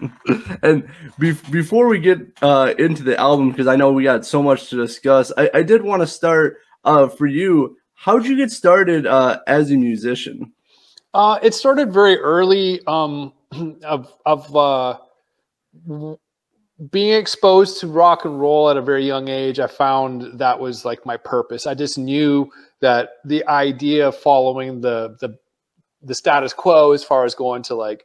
[0.62, 0.88] and
[1.18, 4.70] be- before we get uh, into the album, because I know we got so much
[4.70, 7.76] to discuss, I, I did want to start uh, for you.
[7.94, 10.52] How'd you get started uh, as a musician?
[11.12, 12.82] Uh, it started very early.
[12.86, 13.32] Um,
[13.82, 14.98] of of uh,
[16.90, 20.84] being exposed to rock and roll at a very young age, I found that was
[20.84, 21.66] like my purpose.
[21.66, 22.50] I just knew
[22.80, 25.36] that the idea of following the the
[26.02, 28.04] the status quo as far as going to like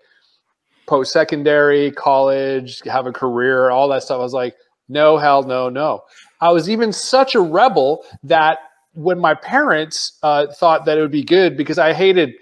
[0.85, 4.19] post secondary, college, have a career, all that stuff.
[4.19, 4.55] I was like,
[4.87, 6.01] no, hell no, no.
[6.39, 8.59] I was even such a rebel that
[8.93, 12.33] when my parents uh, thought that it would be good because I hated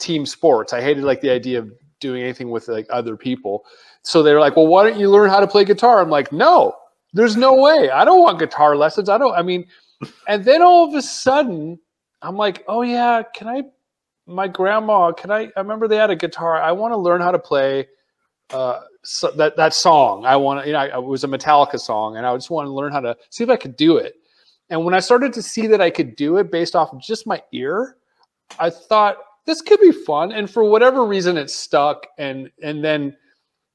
[0.00, 1.70] team sports, I hated like the idea of
[2.00, 3.64] doing anything with like other people.
[4.04, 6.00] So they're like, well, why don't you learn how to play guitar?
[6.00, 6.76] I'm like, no,
[7.14, 7.90] there's no way.
[7.90, 9.08] I don't want guitar lessons.
[9.08, 9.66] I don't, I mean,
[10.28, 11.78] and then all of a sudden,
[12.20, 13.62] I'm like, oh yeah, can I,
[14.26, 16.60] my grandma, can I, I remember they had a guitar.
[16.60, 17.88] I want to learn how to play
[18.50, 20.26] uh, so that, that song.
[20.26, 22.72] I want to, you know, it was a Metallica song and I just want to
[22.72, 24.16] learn how to see if I could do it.
[24.68, 27.26] And when I started to see that I could do it based off of just
[27.26, 27.96] my ear,
[28.58, 29.16] I thought
[29.46, 30.32] this could be fun.
[30.32, 32.06] And for whatever reason, it stuck.
[32.18, 33.16] And, and then,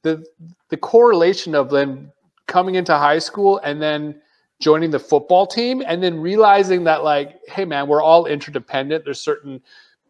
[0.04, 0.26] the
[0.70, 2.12] the correlation of them
[2.48, 4.22] coming into high school and then
[4.60, 9.22] joining the football team and then realizing that like hey man we're all interdependent there's
[9.22, 9.62] certain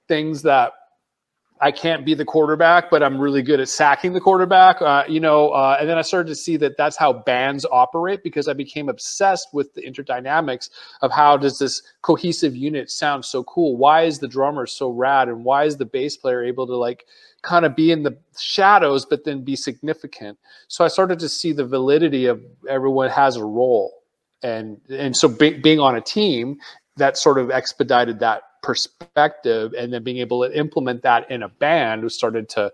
[0.08, 0.74] things that
[1.62, 4.82] I can't be the quarterback, but I'm really good at sacking the quarterback.
[4.82, 8.24] Uh, you know, uh, and then I started to see that that's how bands operate
[8.24, 10.70] because I became obsessed with the interdynamics
[11.02, 13.76] of how does this cohesive unit sound so cool?
[13.76, 17.06] Why is the drummer so rad, and why is the bass player able to like
[17.42, 20.38] kind of be in the shadows but then be significant?
[20.68, 23.94] So I started to see the validity of everyone has a role,
[24.44, 26.58] and and so be, being on a team
[26.98, 29.74] that sort of expedited that perspective.
[29.78, 32.72] And then being able to implement that in a band started to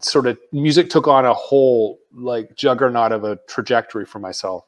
[0.00, 4.64] sort of music took on a whole like juggernaut of a trajectory for myself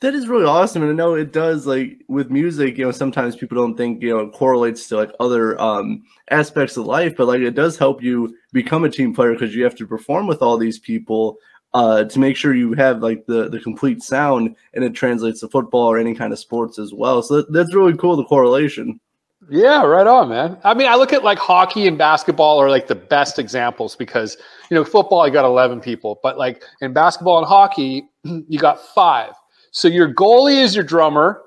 [0.00, 3.36] that is really awesome and i know it does like with music you know sometimes
[3.36, 7.26] people don't think you know it correlates to like other um aspects of life but
[7.26, 10.42] like it does help you become a team player because you have to perform with
[10.42, 11.36] all these people
[11.74, 15.48] uh, to make sure you have like the the complete sound and it translates to
[15.48, 17.22] football or any kind of sports as well.
[17.22, 18.16] So that, that's really cool.
[18.16, 18.98] The correlation.
[19.48, 20.58] Yeah, right on, man.
[20.64, 24.36] I mean, I look at like hockey and basketball are like the best examples because
[24.70, 28.80] you know football you got eleven people, but like in basketball and hockey you got
[28.94, 29.32] five.
[29.70, 31.42] So your goalie is your drummer,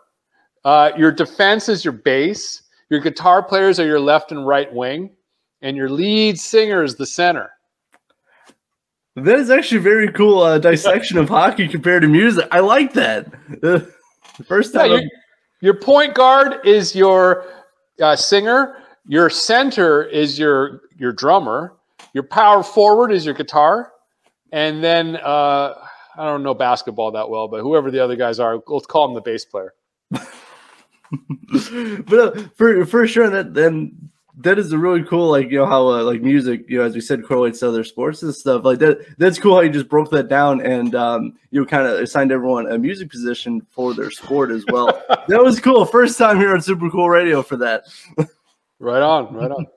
[0.64, 5.16] uh, your defense is your bass, your guitar players are your left and right wing,
[5.62, 7.50] and your lead singer is the center.
[9.16, 12.48] That is actually very cool uh, dissection of hockey compared to music.
[12.52, 13.28] I like that.
[14.48, 14.92] first time.
[14.92, 15.10] Yeah, your,
[15.62, 17.46] your, point guard is your
[18.02, 18.78] uh, singer.
[19.08, 21.74] Your center is your your drummer.
[22.14, 23.92] Your power forward is your guitar,
[24.52, 25.74] and then uh,
[26.18, 29.16] I don't know basketball that well, but whoever the other guys are, let's call him
[29.16, 29.74] the bass player.
[30.12, 34.10] but uh, for for sure that then
[34.42, 36.96] that is a really cool like you know how uh, like music you know as
[36.96, 39.90] we said correlates to other sports and stuff like that that's cool how you just
[39.90, 44.10] broke that down and um you kind of assigned everyone a music position for their
[44.10, 44.88] sport as well
[45.28, 47.84] that was cool first time here on super cool radio for that
[48.80, 49.68] Right on, right on.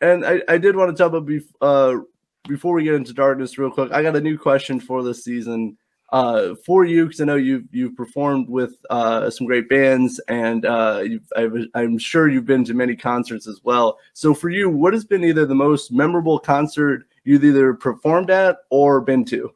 [0.00, 2.02] and I, I did want to talk about bef- uh,
[2.48, 3.92] before we get into darkness real quick.
[3.92, 5.76] I got a new question for this season
[6.12, 10.64] uh, for you because I know you've you've performed with uh, some great bands, and
[10.66, 11.02] uh,
[11.36, 13.98] I've, I'm sure you've been to many concerts as well.
[14.12, 18.58] So for you, what has been either the most memorable concert you've either performed at
[18.70, 19.54] or been to?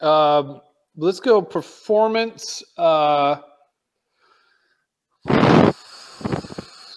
[0.00, 0.60] Um,
[0.96, 2.62] let's go performance.
[2.76, 3.36] Uh,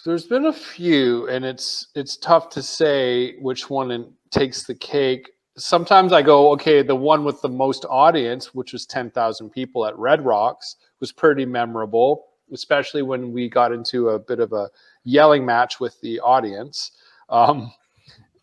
[0.05, 5.29] there's been a few, and it's it's tough to say which one takes the cake.
[5.57, 9.85] Sometimes I go, okay, the one with the most audience, which was ten thousand people
[9.85, 14.69] at Red Rocks, was pretty memorable, especially when we got into a bit of a
[15.03, 16.91] yelling match with the audience.
[17.29, 17.71] Um,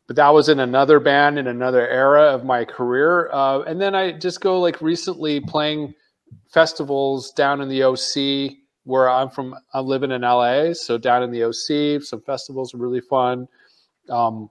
[0.07, 3.31] but that was in another band in another era of my career.
[3.33, 5.95] Uh, and then I just go like recently playing
[6.49, 9.55] festivals down in the OC where I'm from.
[9.73, 13.49] I'm living in LA, so down in the OC, some festivals are really fun.
[14.11, 14.51] Um,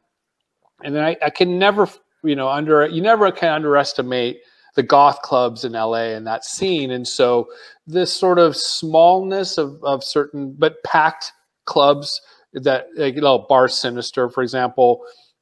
[0.83, 1.87] and then I, I can never,
[2.23, 4.41] you know, under you never can underestimate
[4.75, 6.91] the goth clubs in LA and that scene.
[6.91, 7.47] And so
[7.85, 11.31] this sort of smallness of, of certain but packed
[11.65, 12.21] clubs
[12.53, 15.01] that like, you know, Bar Sinister, for example,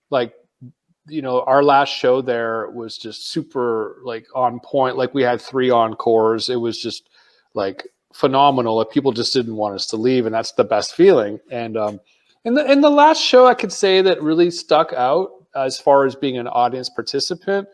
[0.09, 0.33] like
[1.07, 4.97] you know our last show there was just super like on point.
[4.97, 6.49] Like we had three encores.
[6.49, 7.09] It was just
[7.53, 8.77] like phenomenal.
[8.77, 11.39] Like people just didn't want us to leave and that's the best feeling.
[11.49, 11.99] And um
[12.43, 16.05] in the in the last show i could say that really stuck out as far
[16.05, 17.67] as being an audience participant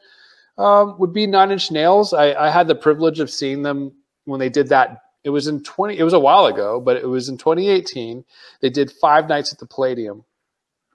[0.57, 2.13] um, would be nine inch nails.
[2.13, 3.94] I, I had the privilege of seeing them
[4.25, 5.01] when they did that.
[5.24, 8.24] It was in 20 it was a while ago but it was in 2018
[8.62, 10.24] they did five nights at the palladium.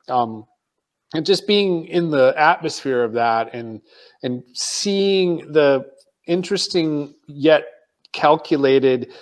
[0.08, 0.46] Um
[1.14, 3.82] and just being in the atmosphere of that and
[4.23, 5.84] and seeing the
[6.26, 7.64] interesting yet
[8.12, 9.12] calculated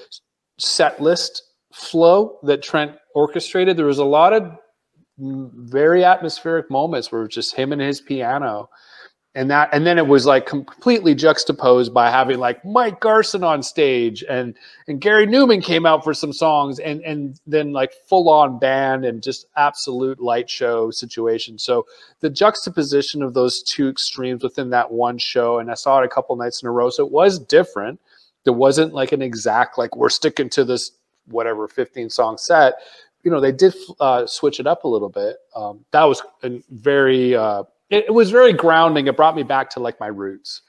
[0.59, 1.43] set list
[1.73, 4.57] flow that Trent orchestrated there was a lot of
[5.21, 8.69] very atmospheric moments where it was just him and his piano
[9.35, 13.63] and that and then it was like completely juxtaposed by having like Mike Garson on
[13.63, 14.57] stage and
[14.89, 19.05] and Gary Numan came out for some songs and and then like full on band
[19.05, 21.59] and just absolute light show situation.
[21.59, 21.87] So
[22.21, 26.09] the juxtaposition of those two extremes within that one show and I saw it a
[26.09, 28.01] couple nights in a row so it was different.
[28.45, 30.91] There wasn't like an exact like we're sticking to this
[31.27, 32.75] whatever 15 song set.
[33.23, 35.37] You know, they did uh, switch it up a little bit.
[35.55, 39.07] Um, that was a very uh, it, it was very grounding.
[39.07, 40.63] It brought me back to like my roots.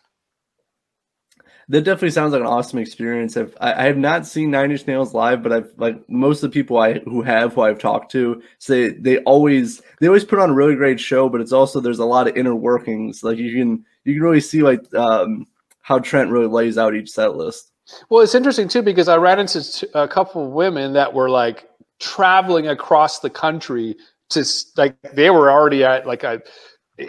[1.70, 3.38] That definitely sounds like an awesome experience.
[3.38, 6.52] I've, I, I have not seen Nine Inch Nails live, but I've like most of
[6.52, 10.40] the people I who have who I've talked to say they always they always put
[10.40, 11.30] on a really great show.
[11.30, 13.24] But it's also there's a lot of inner workings.
[13.24, 15.48] Like you can you can really see like um,
[15.82, 17.72] how Trent really lays out each set list.
[18.10, 21.70] Well, it's interesting too because I ran into a couple of women that were like
[22.02, 23.96] traveling across the country
[24.30, 24.46] to
[24.76, 26.42] like they were already at like a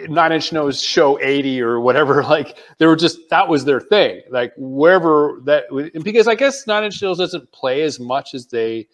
[0.07, 4.21] nine inch nose show 80 or whatever like they were just that was their thing.
[4.29, 5.65] Like wherever that
[6.03, 8.87] because i guess nine inch nails doesn't play as much as they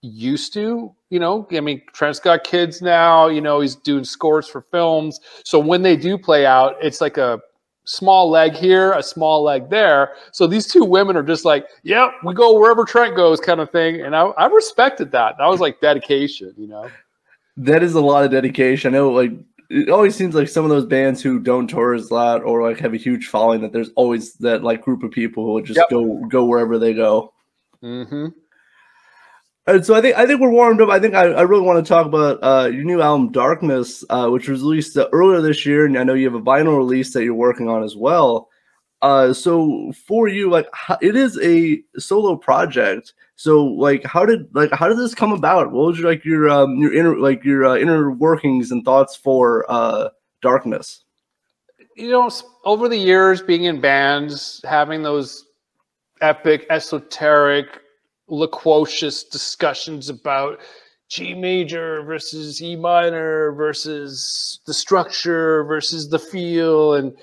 [0.00, 1.46] used to you know?
[1.52, 5.20] I mean trent's got kids now you know he's doing scores for films.
[5.44, 7.40] So when they do play out it's like a
[7.84, 12.10] small leg here a small leg there so these two women are just like yep
[12.24, 15.58] we go wherever trent goes kind of thing and i, I respected that that was
[15.60, 16.88] like dedication you know
[17.56, 18.94] That is a lot of dedication.
[18.94, 19.32] I know like
[19.68, 22.62] it always seems like some of those bands who don't tour as a lot or
[22.62, 25.62] like have a huge following that there's always that like group of people who will
[25.62, 25.90] just Yep.
[25.90, 27.32] go go wherever they go.
[27.82, 28.28] mm-hmm.
[29.66, 30.88] And so I think I think we're warmed up.
[30.88, 34.28] I think I, I really want to talk about uh, your new album Darkness, uh,
[34.28, 37.12] which was released uh, earlier this year, and I know you have a vinyl release
[37.12, 38.48] that you're working on as well.
[39.02, 40.66] Uh, so for you, like
[41.00, 43.14] it is a solo project.
[43.36, 45.70] So like how did like how did this come about?
[45.70, 49.14] What was your, like your um your inner like your uh, inner workings and thoughts
[49.14, 50.08] for uh,
[50.40, 51.04] Darkness?
[51.96, 52.30] you know,
[52.64, 55.46] over the years, being in bands, having those
[56.20, 57.80] epic, esoteric,
[58.32, 60.58] loquacious discussions about
[61.08, 66.94] G major versus E minor versus the structure versus the feel.
[66.94, 67.14] And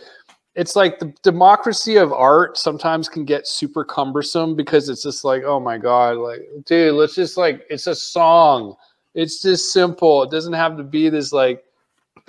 [0.54, 5.44] it's like the democracy of art sometimes can get super cumbersome because it's just like,
[5.44, 8.76] oh my God, like, dude, let's just like, it's a song.
[9.16, 10.22] It's just simple.
[10.22, 11.64] It doesn't have to be this like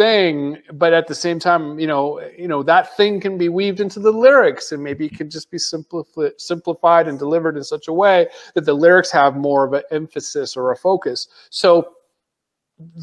[0.00, 3.80] thing, but at the same time, you know, you know that thing can be weaved
[3.80, 7.87] into the lyrics, and maybe it can just be simplified, simplified and delivered in such
[7.87, 11.28] a way that the lyrics have more of an emphasis or a focus.
[11.50, 11.92] So,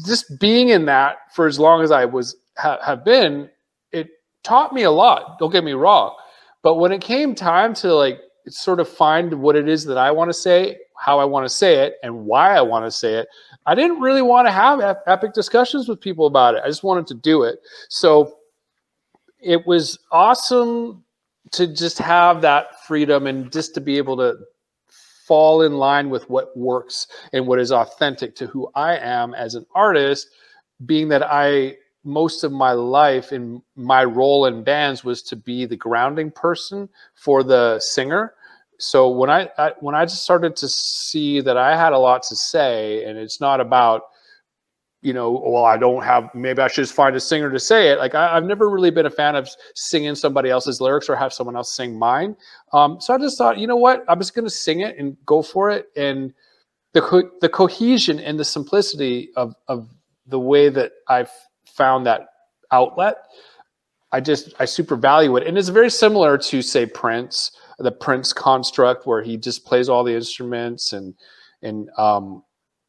[0.04, 3.48] just being in that for as long as I was ha- have been,
[3.92, 4.08] it
[4.42, 5.38] taught me a lot.
[5.38, 6.16] Don't get me wrong,
[6.64, 10.10] but when it came time to like sort of find what it is that I
[10.10, 13.14] want to say, how I want to say it, and why I want to say
[13.14, 13.28] it,
[13.66, 16.62] I didn't really want to have epic discussions with people about it.
[16.64, 17.60] I just wanted to do it.
[17.88, 18.38] So
[19.40, 21.04] it was awesome
[21.52, 24.36] to just have that freedom and just to be able to
[25.26, 29.54] fall in line with what works and what is authentic to who I am as
[29.54, 30.28] an artist,
[30.86, 35.66] being that I most of my life in my role in bands was to be
[35.66, 38.34] the grounding person for the singer
[38.78, 42.22] so when I, I, when I just started to see that I had a lot
[42.24, 44.02] to say, and it's not about
[45.00, 46.28] you know, well, I don't have.
[46.34, 47.98] Maybe I should just find a singer to say it.
[47.98, 51.32] Like I, have never really been a fan of singing somebody else's lyrics or have
[51.32, 52.36] someone else sing mine.
[52.72, 55.16] Um, so I just thought, you know what, I'm just going to sing it and
[55.24, 55.86] go for it.
[55.96, 56.34] And
[56.94, 59.88] the co- the cohesion and the simplicity of of
[60.26, 61.30] the way that I've
[61.64, 62.26] found that
[62.72, 63.18] outlet,
[64.10, 65.46] I just I super value it.
[65.46, 70.04] And it's very similar to say Prince the Prince construct where he just plays all
[70.04, 71.14] the instruments and
[71.62, 72.42] and um,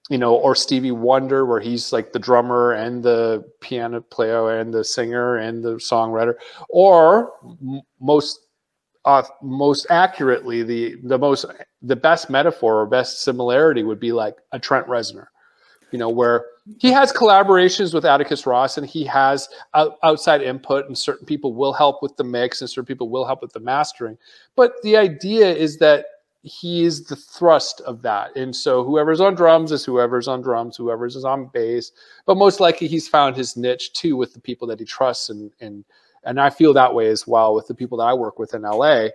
[0.10, 4.74] you know, or Stevie Wonder where he's like the drummer and the piano player and
[4.74, 6.34] the singer and the songwriter,
[6.70, 8.40] or m- most
[9.06, 11.46] uh, most accurately the the most
[11.82, 15.28] the best metaphor or best similarity would be like a Trent Reznor
[15.92, 16.46] you know, where
[16.78, 21.54] he has collaborations with Atticus Ross and he has out, outside input, and certain people
[21.54, 24.18] will help with the mix and certain people will help with the mastering.
[24.56, 26.06] But the idea is that
[26.44, 28.36] he is the thrust of that.
[28.36, 31.92] And so whoever's on drums is whoever's on drums, whoever's is on bass.
[32.26, 35.52] But most likely he's found his niche too with the people that he trusts and
[35.60, 35.84] and
[36.24, 38.62] and I feel that way as well with the people that I work with in
[38.62, 39.08] LA.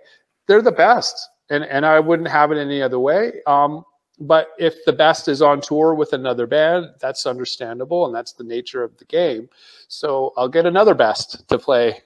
[0.47, 1.29] They're the best.
[1.49, 3.41] And and I wouldn't have it any other way.
[3.47, 3.85] Um,
[4.19, 8.43] but if the best is on tour with another band, that's understandable, and that's the
[8.43, 9.49] nature of the game.
[9.87, 12.01] So I'll get another best to play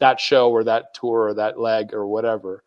[0.00, 2.62] that show or that tour or that leg or whatever.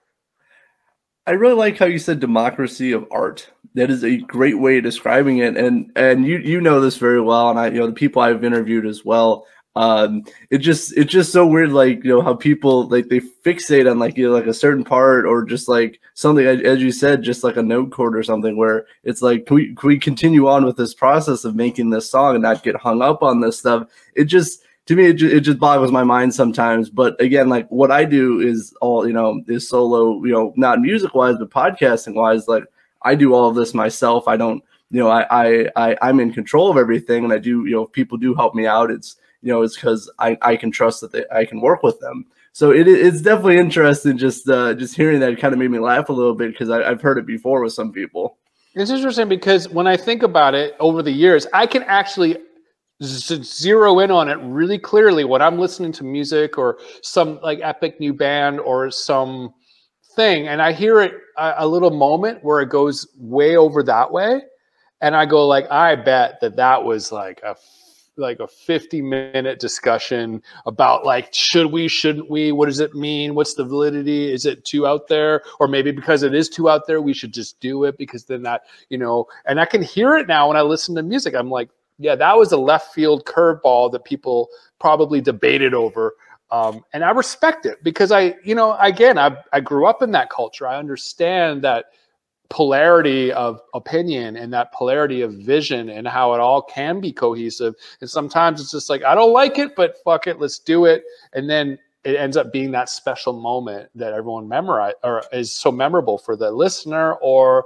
[1.27, 3.49] I really like how you said democracy of art.
[3.73, 7.19] That is a great way of describing it, and and you you know this very
[7.19, 9.45] well, and I you know the people I've interviewed as well
[9.75, 13.89] um it just it's just so weird like you know how people like they fixate
[13.89, 17.22] on like you know like a certain part or just like something as you said
[17.22, 20.48] just like a note chord or something where it's like can we can we continue
[20.48, 23.60] on with this process of making this song and not get hung up on this
[23.60, 23.89] stuff?
[24.15, 26.89] It just to me it, just, it just boggles my mind sometimes.
[26.89, 30.79] But again like what i do is all you know is solo you know not
[30.79, 32.63] music wise but podcasting wise like
[33.01, 34.25] i do all of this myself.
[34.29, 37.65] I don't you know I, I i i'm in control of everything and i do
[37.65, 40.55] you know if people do help me out it's you know, it's because I, I
[40.55, 42.25] can trust that they, I can work with them.
[42.51, 44.17] So it, it's definitely interesting.
[44.17, 46.99] Just uh, just hearing that kind of made me laugh a little bit because I've
[46.99, 48.39] heard it before with some people.
[48.73, 52.37] It's interesting because when I think about it over the years, I can actually
[53.03, 57.99] zero in on it really clearly when I'm listening to music or some like epic
[57.99, 59.53] new band or some
[60.15, 64.11] thing, and I hear it a, a little moment where it goes way over that
[64.11, 64.41] way,
[65.01, 67.55] and I go like, I bet that that was like a
[68.17, 73.36] like a 50 minute discussion about like should we shouldn't we what does it mean
[73.36, 75.43] what's the validity is it too out there?
[75.60, 78.43] Or maybe because it is too out there we should just do it because then
[78.43, 81.36] that you know and i can hear it now when i listen to music.
[81.36, 86.15] I'm like yeah that was a left field curveball that people probably debated over.
[86.51, 90.12] Um, and i respect it because i you know again I, I grew up in
[90.12, 90.67] that culture.
[90.67, 91.86] I understand that
[92.49, 97.75] polarity of opinion and that polarity of vision and how it all can be cohesive.
[98.01, 101.03] And sometimes it's just like, I don't like it, but fuck it, let's do it.
[101.33, 105.71] And then it ends up being that special moment that everyone memorize or is so
[105.71, 107.65] memorable for the listener, or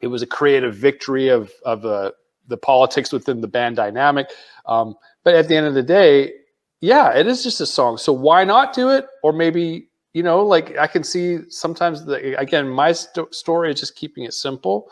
[0.00, 2.10] it was a creative victory of of uh,
[2.48, 4.28] the politics within the band dynamic.
[4.66, 6.32] Um, but at the end of the day,
[6.80, 7.96] yeah, it is just a song.
[7.96, 9.06] So why not do it?
[9.22, 13.80] Or maybe you know like i can see sometimes the, again my st- story is
[13.80, 14.90] just keeping it simple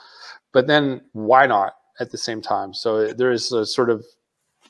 [0.52, 2.72] but then why not at the same time?
[2.74, 4.04] So there is a sort of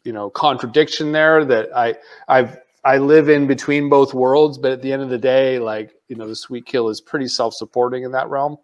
[0.04, 1.94] you know contradiction there that i
[2.28, 5.94] i've i live in between both worlds but at the end of the day like
[6.06, 8.56] you know the sweet kill is pretty self-supporting in that realm.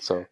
[0.00, 0.24] So.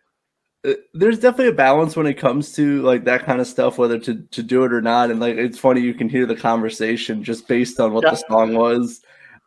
[0.65, 3.99] Uh, there's definitely a balance when it comes to like that kind of stuff whether
[3.99, 5.11] to to do it or not.
[5.11, 8.11] And like it's funny you can hear the conversation just based on what yeah.
[8.11, 9.03] the song was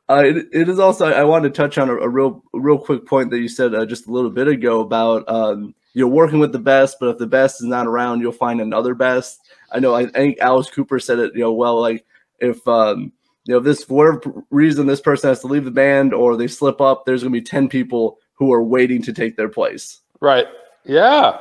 [0.09, 2.77] uh, it, it is also I wanted to touch on a, a real a real
[2.77, 6.39] quick point that you said uh, just a little bit ago about um, you're working
[6.39, 9.41] with the best, but if the best is not around, you'll find another best.
[9.71, 12.05] I know I, think Alice Cooper said it you know well like
[12.39, 13.11] if um,
[13.45, 16.47] you know this for whatever reason this person has to leave the band or they
[16.47, 20.01] slip up, there's going to be ten people who are waiting to take their place.
[20.21, 20.45] Right.
[20.85, 21.39] Yeah.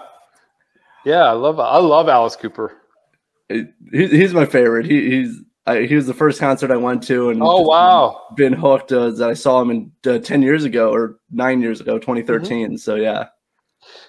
[1.05, 1.25] Yeah.
[1.25, 2.73] I love I love Alice Cooper.
[3.49, 4.87] It- he, he's my favorite.
[4.87, 8.23] He, he's I, he was the first concert I went to, and Oh wow.
[8.37, 8.93] been hooked.
[8.93, 12.79] Uh, I saw him in uh, ten years ago or nine years ago, 2013.
[12.79, 13.27] So yeah,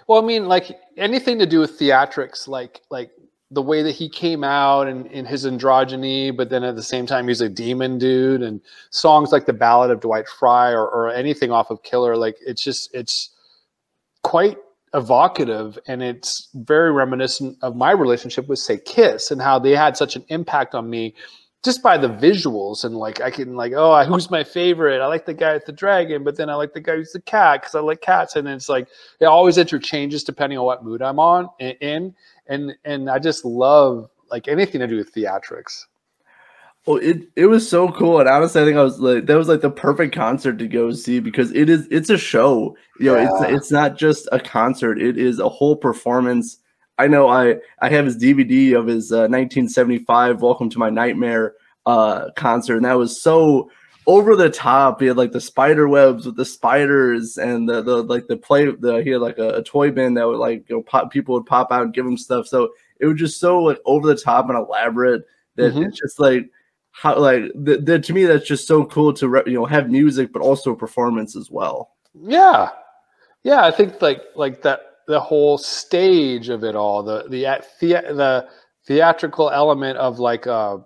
[0.06, 3.10] Well, I mean, like anything to do with theatrics, like like
[3.50, 7.06] the way that he came out and in his androgyny, but then at the same
[7.06, 8.60] time he's a demon dude, and
[8.90, 12.62] songs like the Ballad of Dwight Fry or, or anything off of Killer, like it's
[12.62, 13.34] just it's
[14.22, 14.58] quite
[14.94, 19.96] evocative and it's very reminiscent of my relationship with say Kiss and how they had
[19.96, 21.14] such an impact on me
[21.64, 25.26] just by the visuals and like I can like oh who's my favorite I like
[25.26, 27.74] the guy with the dragon but then I like the guy who's the cat because
[27.74, 28.88] I like cats and it's like
[29.20, 32.14] it always interchanges depending on what mood I'm on in
[32.46, 35.86] and and I just love like anything to do with theatrics
[36.86, 39.46] well, it it was so cool, and honestly, I think I was like that was
[39.46, 42.78] like the perfect concert to go see because it is it's a show.
[42.98, 43.28] You know, Yeah.
[43.28, 46.56] it's it's not just a concert; it is a whole performance.
[46.98, 51.54] I know I I have his DVD of his uh, 1975 "Welcome to My Nightmare"
[51.86, 53.70] uh, concert, and that was so
[54.06, 55.00] over the top.
[55.00, 58.66] He had like the spider webs with the spiders, and the, the like the play.
[58.70, 61.34] The he had like a, a toy bin that would like you know pop people
[61.34, 62.46] would pop out and give him stuff.
[62.46, 65.22] So it was just so like over the top and elaborate
[65.56, 65.86] that Mhm.
[65.86, 66.50] it's just like
[66.90, 69.88] how like the, the, to me that's just so cool to re- you know have
[69.88, 71.92] music but also performance as well.
[72.20, 72.70] Yeah,
[73.44, 73.64] yeah.
[73.64, 77.44] I think like like that the whole stage of it all, the the
[77.80, 78.48] the, the
[78.86, 80.78] theatrical element of like uh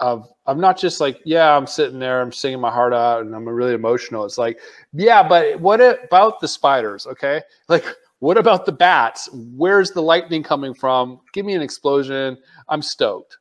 [0.00, 3.34] of I'm not just like yeah I'm sitting there I'm singing my heart out and
[3.34, 4.24] I'm really emotional.
[4.24, 4.58] It's like
[4.92, 7.06] yeah, but what about the spiders?
[7.06, 7.84] Okay, like
[8.20, 9.28] what about the bats?
[9.32, 11.20] Where's the lightning coming from?
[11.32, 12.36] Give me an explosion.
[12.68, 13.38] I'm stoked.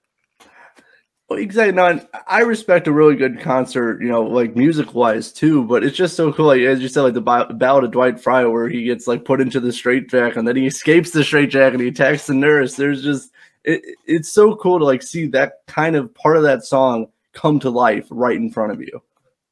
[1.29, 1.73] Well, exactly.
[1.73, 5.63] No, I respect a really good concert, you know, like music wise too.
[5.65, 8.19] But it's just so cool, like as you said, like the Ba- Ballad of Dwight
[8.19, 11.73] Fry, where he gets like put into the straitjacket and then he escapes the straitjacket
[11.73, 12.75] and he attacks the nurse.
[12.75, 13.33] There's just
[13.65, 17.59] it, it's so cool to like see that kind of part of that song come
[17.59, 19.01] to life right in front of you.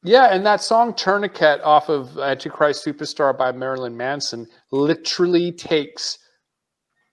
[0.01, 6.19] Yeah, and that song Tourniquet off of Antichrist Superstar by Marilyn Manson literally takes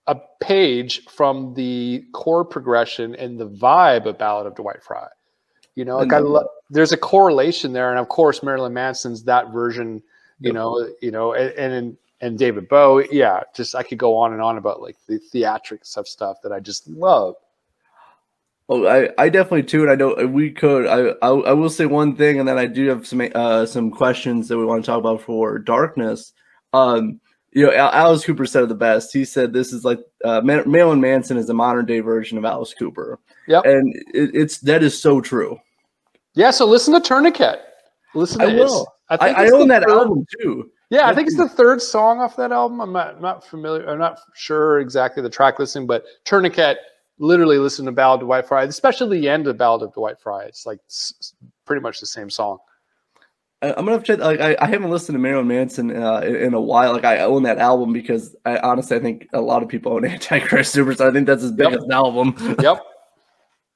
[0.07, 5.07] a page from the chord progression and the vibe of Ballad of Dwight Fry.
[5.75, 9.51] You know, like I lo- there's a correlation there, and of course Marilyn Manson's that
[9.51, 10.01] version.
[10.39, 10.53] You Yep.
[10.55, 13.07] know, you know, and and, and David Bowie.
[13.11, 16.51] Yeah, just I could go on and on about like the theatrics of stuff that
[16.51, 17.35] I just love.
[18.69, 20.87] Oh, I, I definitely too, and I know we could.
[20.87, 23.91] I, I I will say one thing, and then I do have some uh some
[23.91, 26.33] questions that we want to talk about for darkness.
[26.71, 27.19] Um,
[27.55, 29.13] you know, Alice Cooper said it the best.
[29.13, 32.45] He said this is like uh, Ma- Marilyn Manson is a modern day version of
[32.45, 33.65] Alice Cooper, Yep.
[33.65, 35.59] and it, it's that is so true.
[36.35, 36.51] Yeah.
[36.51, 37.59] So listen to Tourniquet.
[38.15, 38.39] Listen.
[38.39, 38.87] To I will.
[39.09, 40.69] I, I, think I it's own that third- album too.
[40.89, 42.79] Yeah, I think it's the third song off that album.
[42.79, 43.89] I'm not, not familiar.
[43.89, 46.77] I'm not sure exactly the track listing, but Tourniquet.
[47.19, 50.43] Literally listen to Ballad of Dwight Fry, especially the end of Ballad of Dwight Fry.
[50.45, 50.79] It's like
[51.65, 52.57] pretty much the same song.
[53.69, 54.17] I'm gonna have to.
[54.17, 56.91] Like, I, I haven't listened to Marilyn Manson uh, in, in a while.
[56.93, 60.05] Like, I own that album because I honestly I think a lot of people own
[60.09, 61.09] Antichrist Superstar.
[61.09, 61.71] I think that's his Yep.
[61.71, 62.35] biggest album.
[62.61, 62.83] Yep.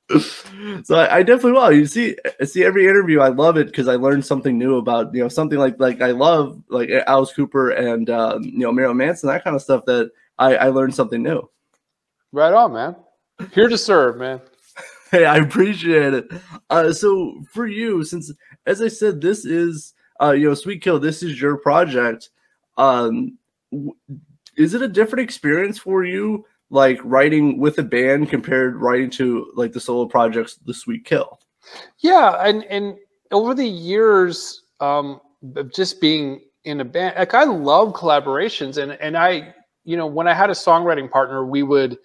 [0.83, 1.71] so I, I definitely will.
[1.71, 3.19] You see, I see every interview.
[3.19, 6.11] I love it because I learned something new about you know something like like I
[6.11, 9.83] love like Alice Cooper and um, you know Marilyn Manson that kind of stuff.
[9.85, 11.49] That I, I learned something new.
[12.31, 12.95] right on, man.
[13.51, 14.41] Here to serve, man.
[15.11, 16.31] Hey, I appreciate it.
[16.69, 18.31] Uh, so for you, since
[18.65, 20.99] as I said, this is uh, you know Sweet Kill.
[20.99, 22.29] This is your project.
[22.77, 23.37] Um,
[23.71, 23.95] w-
[24.57, 29.51] is it a different experience for you, like writing with a band compared writing to
[29.55, 31.39] like the solo projects, the Sweet Kill?
[31.99, 32.97] Yeah, and and
[33.31, 35.21] over the years, um,
[35.55, 39.53] of just being in a band, like I love collaborations, and and I,
[39.85, 41.97] you know, when I had a songwriting partner, we would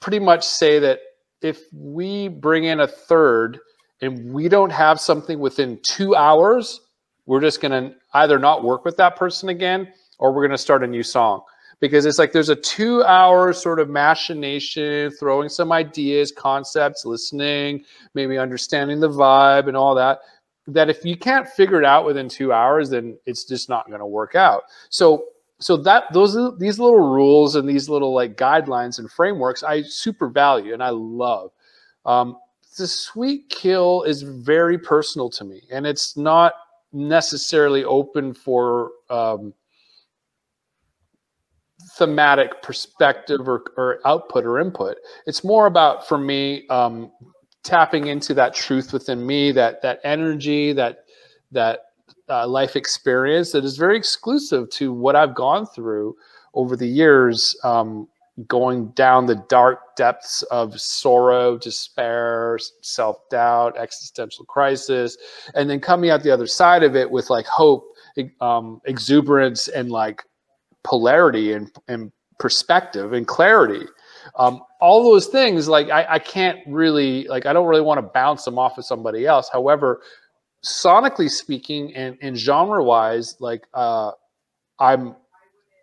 [0.00, 1.00] pretty much say that
[1.42, 3.58] if we bring in a third
[4.00, 6.80] and we don't have something within two hours,
[7.26, 10.86] we're just gonna either not work with that person again, or we're gonna start a
[10.86, 11.42] new song
[11.80, 17.84] because it's like there's a two hour sort of machination, throwing some ideas, concepts, listening,
[18.14, 20.20] maybe understanding the vibe and all that.
[20.66, 24.00] That if you can't figure it out within two hours, then it's just not going
[24.00, 24.62] to work out.
[24.88, 25.26] So,
[25.58, 30.28] so that those these little rules and these little like guidelines and frameworks, I super
[30.28, 31.50] value and I love.
[32.04, 32.36] Um,
[32.76, 36.52] the sweet kill is very personal to me, and it's not
[36.92, 39.54] necessarily open for um,
[41.96, 44.98] thematic perspective or, or output or input.
[45.26, 47.10] It's more about for me um,
[47.64, 51.04] tapping into that truth within me, that that energy, that
[51.52, 51.80] that
[52.28, 56.16] uh, life experience that is very exclusive to what I've gone through
[56.54, 58.08] over the years, um,
[58.48, 65.16] going down the dark depths of sorrow, despair, self doubt, existential crisis,
[65.54, 67.84] and then coming out the other side of it with like hope,
[68.40, 70.22] um, exuberance, and like
[70.84, 73.86] polarity and, and perspective and clarity.
[74.36, 78.02] Um, all those things, like I, I can't really, like I don't really want to
[78.02, 79.48] bounce them off of somebody else.
[79.52, 80.00] However,
[80.66, 84.12] sonically speaking and, and genre wise, like uh,
[84.78, 85.14] I'm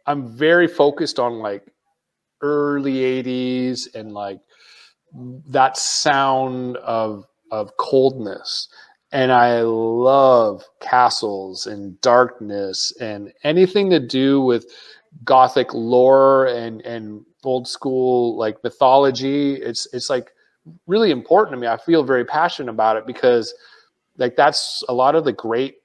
[0.05, 1.65] I'm very focused on like
[2.41, 4.39] early 80s and like
[5.47, 8.67] that sound of of coldness.
[9.11, 14.65] And I love castles and darkness and anything to do with
[15.23, 19.53] gothic lore and and old school like mythology.
[19.55, 20.31] It's it's like
[20.87, 21.67] really important to me.
[21.67, 23.53] I feel very passionate about it because
[24.17, 25.78] like that's a lot of the great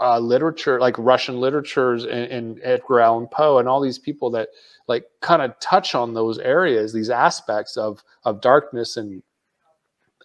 [0.00, 4.48] uh, literature, like Russian literatures and, and Edgar Allan Poe and all these people that
[4.86, 9.22] like kind of touch on those areas, these aspects of of darkness and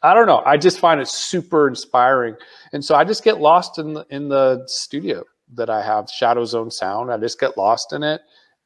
[0.04, 0.44] I don't know.
[0.46, 2.36] I just find it super inspiring,
[2.74, 6.44] and so I just get lost in the, in the studio that I have, Shadow
[6.44, 7.10] Zone Sound.
[7.10, 8.20] I just get lost in it,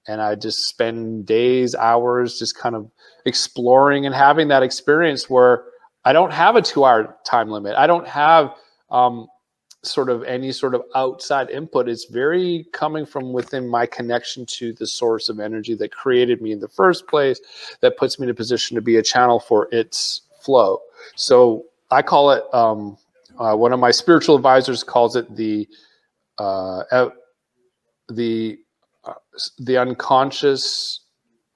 [0.07, 2.89] and I just spend days, hours, just kind of
[3.25, 5.65] exploring and having that experience where
[6.03, 7.75] I don't have a two-hour time limit.
[7.75, 8.55] I don't have
[8.89, 9.27] um,
[9.83, 11.87] sort of any sort of outside input.
[11.87, 16.51] It's very coming from within my connection to the source of energy that created me
[16.51, 17.39] in the first place,
[17.81, 20.81] that puts me in a position to be a channel for its flow.
[21.15, 22.43] So I call it.
[22.53, 22.97] Um,
[23.39, 25.67] uh, one of my spiritual advisors calls it the
[26.39, 27.09] uh,
[28.09, 28.57] the
[29.05, 29.13] uh,
[29.59, 31.01] the unconscious.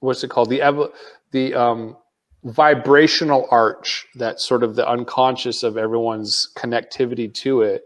[0.00, 0.48] What's it called?
[0.48, 0.92] The ev-
[1.32, 1.96] the um,
[2.44, 7.84] vibrational arch that's sort of the unconscious of everyone's connectivity to it.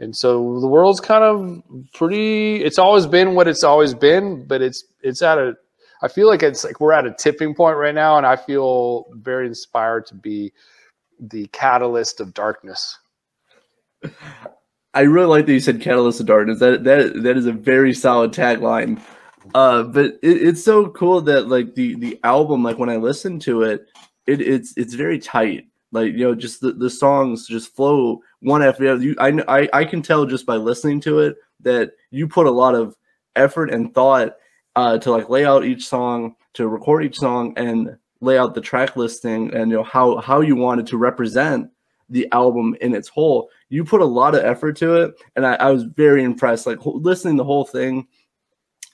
[0.00, 4.62] And so the world's kind of pretty it's always been what it's always been but
[4.62, 5.54] it's it's at a
[6.02, 9.06] i feel like it's like we're at a tipping point right now and i feel
[9.14, 10.52] very inspired to be
[11.20, 12.98] the catalyst of darkness.
[14.94, 16.60] I really like that you said catalyst of darkness.
[16.60, 19.00] That that that is a very solid tagline
[19.54, 23.38] uh but it, it's so cool that like the the album like when i listen
[23.38, 23.86] to it
[24.28, 25.66] it, it's it's very tight.
[25.90, 29.02] Like you know, just the, the songs just flow one after the other.
[29.02, 32.50] You, I, I I can tell just by listening to it that you put a
[32.50, 32.94] lot of
[33.34, 34.36] effort and thought
[34.76, 38.60] uh, to like lay out each song, to record each song, and lay out the
[38.60, 41.70] track listing, and you know how how you wanted to represent
[42.10, 43.48] the album in its whole.
[43.70, 46.66] You put a lot of effort to it, and I, I was very impressed.
[46.66, 48.06] Like listening the whole thing,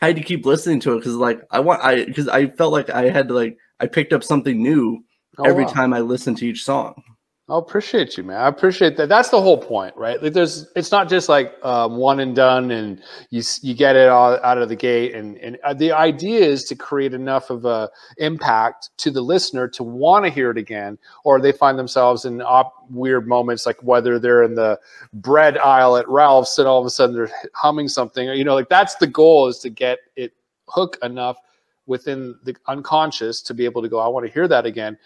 [0.04, 2.74] I had to keep listening to it because like I want I because I felt
[2.74, 5.02] like I had to like I picked up something new
[5.38, 5.70] oh, every wow.
[5.70, 7.02] time I listened to each song.
[7.46, 8.40] I appreciate you, man.
[8.40, 9.10] I appreciate that.
[9.10, 10.22] That's the whole point, right?
[10.22, 14.08] Like, there's, it's not just like um, one and done, and you you get it
[14.08, 15.14] all out of the gate.
[15.14, 19.68] And and uh, the idea is to create enough of a impact to the listener
[19.68, 23.82] to want to hear it again, or they find themselves in op- weird moments, like
[23.82, 24.80] whether they're in the
[25.12, 28.26] bread aisle at Ralph's and all of a sudden they're humming something.
[28.28, 30.32] You know, like that's the goal is to get it
[30.66, 31.36] hook enough
[31.84, 34.96] within the unconscious to be able to go, I want to hear that again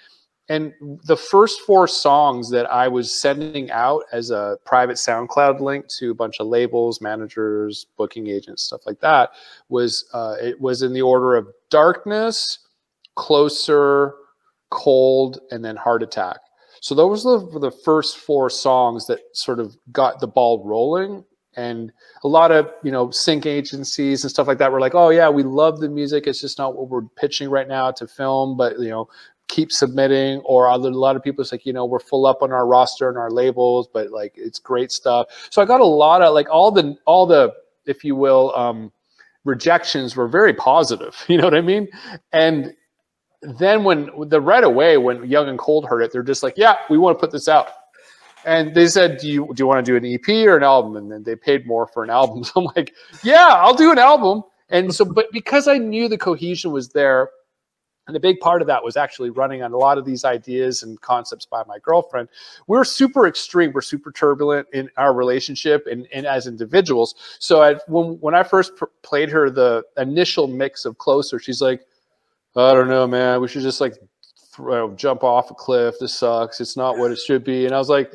[0.49, 0.73] and
[1.05, 6.11] the first four songs that I was sending out as a private SoundCloud link to
[6.11, 9.31] a bunch of labels, managers, booking agents, stuff like that
[9.69, 12.61] was uh, it was in the order of Darkness,
[13.15, 14.15] Closer,
[14.71, 16.39] Cold, and then Heart Attack.
[16.81, 21.25] So those were the first four songs that sort of got the ball rolling.
[21.57, 25.11] And a lot of you know sync agencies and stuff like that were like, oh
[25.11, 26.27] yeah, we love the music.
[26.27, 29.09] It's just not what we're pitching right now to film, but you know
[29.49, 32.43] keep submitting or other, a lot of people it's like you know we're full up
[32.43, 35.27] on our roster and our labels but like it's great stuff.
[35.51, 37.53] So i got a lot of like all the all the
[37.87, 38.93] if you will um
[39.45, 41.89] rejections were very positive you know what i mean?
[42.33, 42.75] And
[43.41, 46.77] then when the right away when young and cold heard it they're just like yeah
[46.91, 47.69] we want to put this out.
[48.45, 50.97] And they said do you do you want to do an ep or an album?
[50.97, 52.45] And then they paid more for an album.
[52.45, 54.43] So i'm like yeah i'll do an album.
[54.69, 57.31] And so but because i knew the cohesion was there
[58.09, 60.83] and a big part of that was actually running on a lot of these ideas
[60.83, 62.29] and concepts by my girlfriend.
[62.66, 63.73] We're super extreme.
[63.73, 67.14] We're super turbulent in our relationship and, and as individuals.
[67.38, 71.61] So I, when, when I first pr- played her the initial mix of Closer, she's
[71.61, 71.83] like,
[72.57, 73.42] I don't know, man.
[73.42, 73.94] We should just like
[74.97, 75.97] jump off a cliff.
[76.01, 76.61] This sucks.
[76.61, 77.66] It's not what it should be.
[77.66, 78.11] And I was like,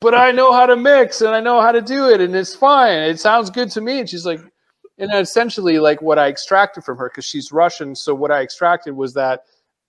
[0.00, 2.54] but I know how to mix and I know how to do it and it's
[2.54, 2.98] fine.
[2.98, 4.00] It sounds good to me.
[4.00, 4.40] And she's like,
[4.98, 8.94] and essentially like what i extracted from her because she's russian so what i extracted
[8.94, 9.44] was that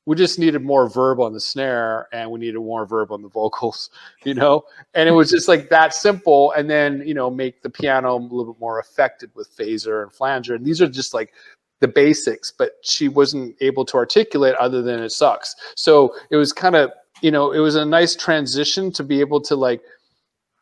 [0.08, 3.28] we just needed more verb on the snare and we needed more verb on the
[3.28, 3.90] vocals,
[4.24, 4.64] you know?
[4.94, 6.54] And it was just like that simple.
[6.54, 10.12] And then, you know, make the piano a little bit more affected with phaser and
[10.12, 10.56] flanger.
[10.56, 11.34] And these are just like
[11.82, 15.54] the basics, but she wasn't able to articulate other than it sucks.
[15.76, 16.90] So it was kind of,
[17.22, 19.82] you know, it was a nice transition to be able to like,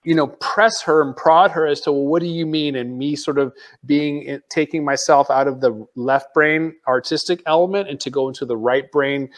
[0.06, 2.76] you know, press her and prod her as to, well, what do you mean?
[2.76, 3.54] And me sort of
[3.86, 8.56] being taking myself out of the left brain artistic element and to go into the
[8.56, 9.30] right brain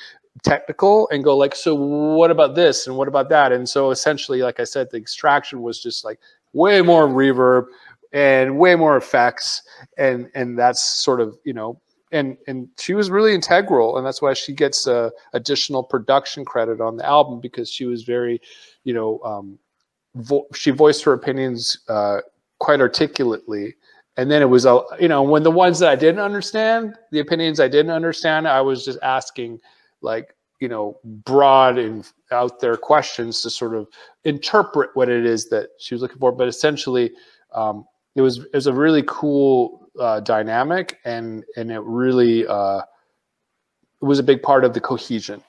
[0.44, 3.52] technical and go like, so what about this and what about that?
[3.52, 6.20] And so essentially, like I said, the extraction was just like
[6.54, 7.66] way more reverb
[8.14, 9.62] and way more effects,
[9.98, 11.80] and and that's sort of you know.
[12.12, 16.80] And and she was really integral, and that's why she gets uh, additional production credit
[16.80, 18.42] on the album because she was very,
[18.86, 19.60] you know, um,
[20.18, 22.20] vo- she voiced her opinions uh,
[22.60, 23.76] quite articulately.
[24.18, 27.20] And then it was a you know when the ones that i didn't understand the
[27.20, 29.60] opinions i didn't understand i was just asking
[30.02, 33.88] like you know broad and out there questions to sort of
[34.24, 36.32] interpret what it is that she was looking for.
[36.32, 37.12] But essentially
[37.54, 42.82] um, it was it was a really cool uh, dynamic and and it really uh,
[44.02, 45.44] it was a big part of the cohesion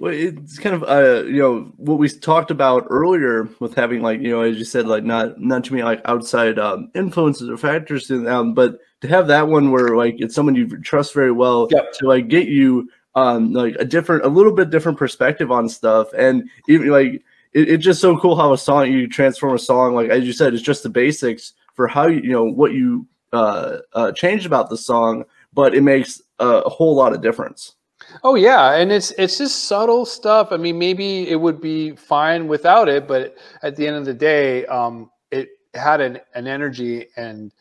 [0.00, 4.20] well, it's kind of uh, you know what we talked about earlier with having like
[4.20, 7.58] you know as you said like not not too many like outside um, influences or
[7.58, 11.32] factors in them, but to have that one where like it's someone you trust very
[11.32, 11.92] well Yep.
[11.98, 16.08] to like get you um like a different a little bit different perspective on stuff.
[16.16, 19.94] And even like it, it's just so cool how a song you transform a song.
[19.94, 23.06] Like as you said it's just the basics for how you you know what you
[23.34, 27.76] uh, uh changed about the song but it makes a, a whole lot of difference
[28.22, 30.48] Oh yeah, and it's it's just subtle stuff.
[30.50, 34.14] I mean, maybe it would be fine without it, but at the end of the
[34.14, 37.52] day, um, it had an, an energy and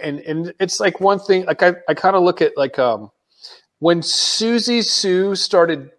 [0.00, 1.44] and and it's like one thing.
[1.46, 3.10] Like I, I kind of look at like um,
[3.78, 5.90] when Siouxsie Sioux started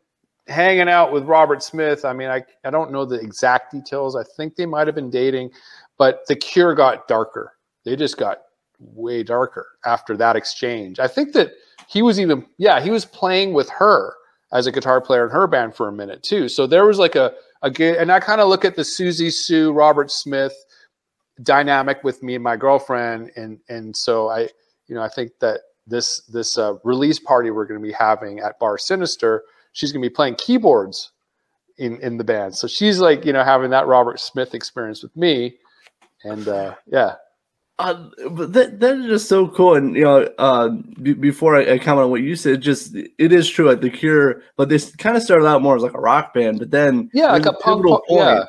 [0.47, 2.06] hanging out with Robert Smith.
[2.06, 4.15] I mean, I I don't know the exact details.
[4.15, 5.51] I think they might have been dating,
[5.97, 7.53] but the Cure got darker.
[7.86, 8.39] They just got
[8.79, 10.99] way darker after that exchange.
[10.99, 11.51] I think that
[11.93, 14.15] he was even yeah he was playing with her
[14.51, 16.49] as a guitar player in her band for a minute too.
[16.49, 19.71] So there was like a a and I kind of look at the Siouxsie Sioux
[19.71, 20.53] Robert Smith
[21.41, 24.49] dynamic with me and my girlfriend and and so I
[24.88, 28.39] you know I think that this this uh, release party we're going to be having
[28.39, 31.12] at Bar Sinister she's going to be playing keyboards
[31.77, 32.56] in in the band.
[32.56, 35.56] So she's like you know having that Robert Smith experience with me
[36.23, 37.15] and uh, yeah
[37.79, 40.69] Uh, but that that is just so cool, and you know, uh,
[41.01, 43.89] b- before I, I comment on what you said, just it is true at the
[43.89, 47.09] Cure, but they kind of started out more as like a rock band, but then
[47.13, 48.43] yeah like a punk pivotal yeah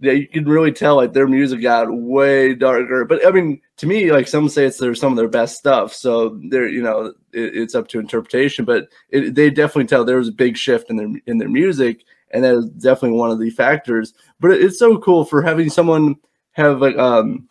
[0.00, 3.04] yeah, you can really tell like their music got way darker.
[3.06, 5.94] But I mean, to me, like some say it's their some of their best stuff.
[5.94, 10.18] So they're you know it, it's up to interpretation, but it, they definitely tell there
[10.18, 13.40] was a big shift in their in their music, and that is definitely one of
[13.40, 14.12] the factors.
[14.38, 16.16] But it, it's so cool for having someone
[16.52, 17.48] have like um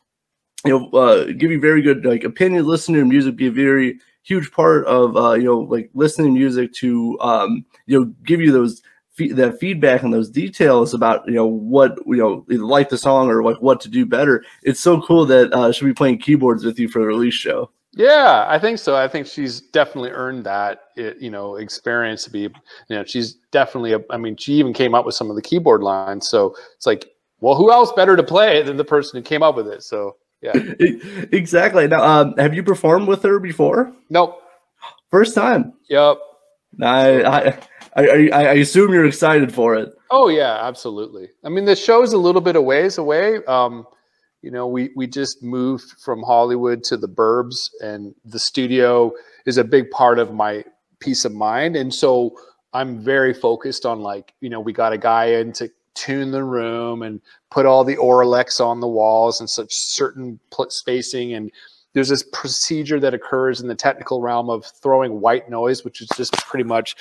[0.66, 4.00] you know uh, give you very good like opinion, listen to music, be a very
[4.24, 8.42] huge part of uh, you know like listening to music to um you know give
[8.42, 8.82] you those
[9.18, 13.44] that feedback and those details about you know what you know like the song or
[13.44, 14.44] like what to do better.
[14.64, 17.72] It's so cool that uh, she'll be playing keyboards with you for the release show.
[17.98, 18.98] Yeah, I think so.
[18.98, 22.52] I think she's definitely earned that, you know, experience to be, you
[22.90, 25.82] know, she's definitely, a, I mean, she even came up with some of the keyboard
[25.82, 26.28] lines.
[26.28, 27.06] So it's like,
[27.40, 29.82] well, who else better to play than the person who came up with it?
[29.82, 30.74] So yeah,
[31.32, 31.88] exactly.
[31.88, 33.92] Now, um, have you performed with her before?
[34.10, 34.42] nope,
[35.12, 35.74] First time.
[35.90, 36.18] yep.
[36.82, 37.58] I I
[37.96, 39.90] I, I assume you're excited for it.
[40.12, 41.30] Oh yeah, absolutely.
[41.44, 43.44] I mean, the show's a little bit a ways away.
[43.46, 43.86] Um,
[44.42, 49.14] you know, we we just moved from Hollywood to the Burbs, and the studio
[49.46, 50.64] is a big part of my
[51.00, 51.76] peace of mind.
[51.76, 52.36] And so
[52.74, 56.44] I'm very focused on like, you know, we got a guy in to tune the
[56.44, 61.34] room and put all the Auralex on the walls and such certain spacing.
[61.34, 61.52] And
[61.94, 66.10] there's this procedure that occurs in the technical realm of throwing white noise, which is
[66.16, 66.96] just pretty much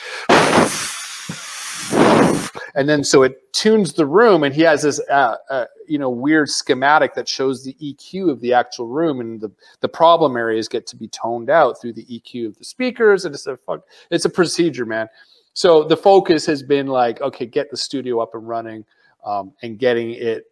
[2.75, 6.11] and then so it tunes the room and he has this uh, uh, you know
[6.11, 10.69] weird schematic that shows the eq of the actual room and the, the problem areas
[10.69, 13.83] get to be toned out through the eq of the speakers and it's a fuck
[14.11, 15.09] it's a procedure man
[15.55, 18.85] so the focus has been like okay get the studio up and running
[19.25, 20.45] um, and getting it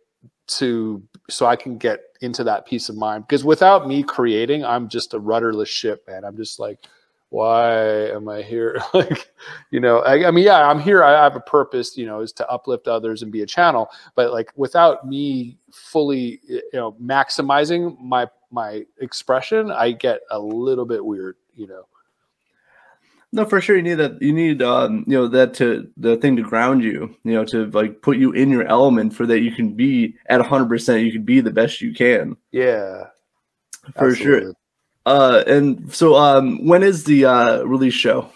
[0.47, 4.89] to so i can get into that peace of mind because without me creating i'm
[4.89, 6.79] just a rudderless ship man i'm just like
[7.33, 8.79] why am I here?
[8.95, 9.33] like,
[9.71, 11.03] you know, I, I mean, yeah, I'm here.
[11.03, 13.89] I have a purpose, you know, is to uplift others and be a channel.
[14.15, 20.85] But like, without me fully, you know, maximizing my my expression, I get a little
[20.85, 21.85] bit weird, you know.
[23.35, 23.77] No, for sure.
[23.77, 24.21] You need that.
[24.21, 27.17] You need, um, you know, that to the thing to ground you.
[27.25, 30.43] You know, to like put you in your element for that you can be at
[30.43, 31.05] hundred percent.
[31.05, 33.05] You can be the best you can Yeah,
[33.97, 34.53] for sure.
[35.07, 38.29] Uh, and so, um, when is the uh release show?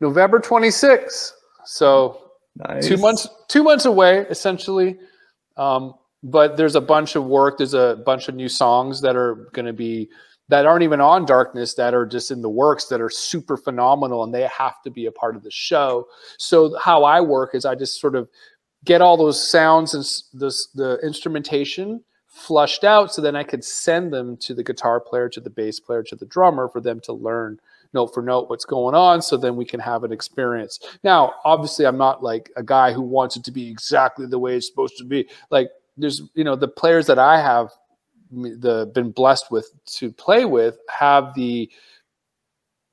[0.00, 1.32] November 26th.
[1.64, 2.20] So
[2.56, 2.86] Nice.
[2.86, 4.96] two months two months away essentially
[5.56, 9.48] um, but there's a bunch of work there's a bunch of new songs that are
[9.52, 10.08] going to be
[10.48, 14.24] that aren't even on darkness that are just in the works that are super phenomenal
[14.24, 16.06] and they have to be a part of the show.
[16.38, 18.28] So how i work is i just sort of
[18.84, 20.04] get all those sounds and
[20.74, 25.40] the instrumentation flushed out so then i could send them to the guitar player to
[25.40, 27.58] the bass player to the drummer for them to learn
[27.94, 30.80] note for note what's going on so then we can have an experience.
[31.02, 34.56] Now obviously i'm not like a guy who wants it to be exactly the way
[34.56, 35.28] it's supposed to be.
[35.50, 37.70] Like there's you know the players that i have
[38.30, 41.70] the been blessed with to play with have the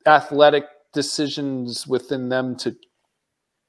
[0.05, 2.75] athletic decisions within them to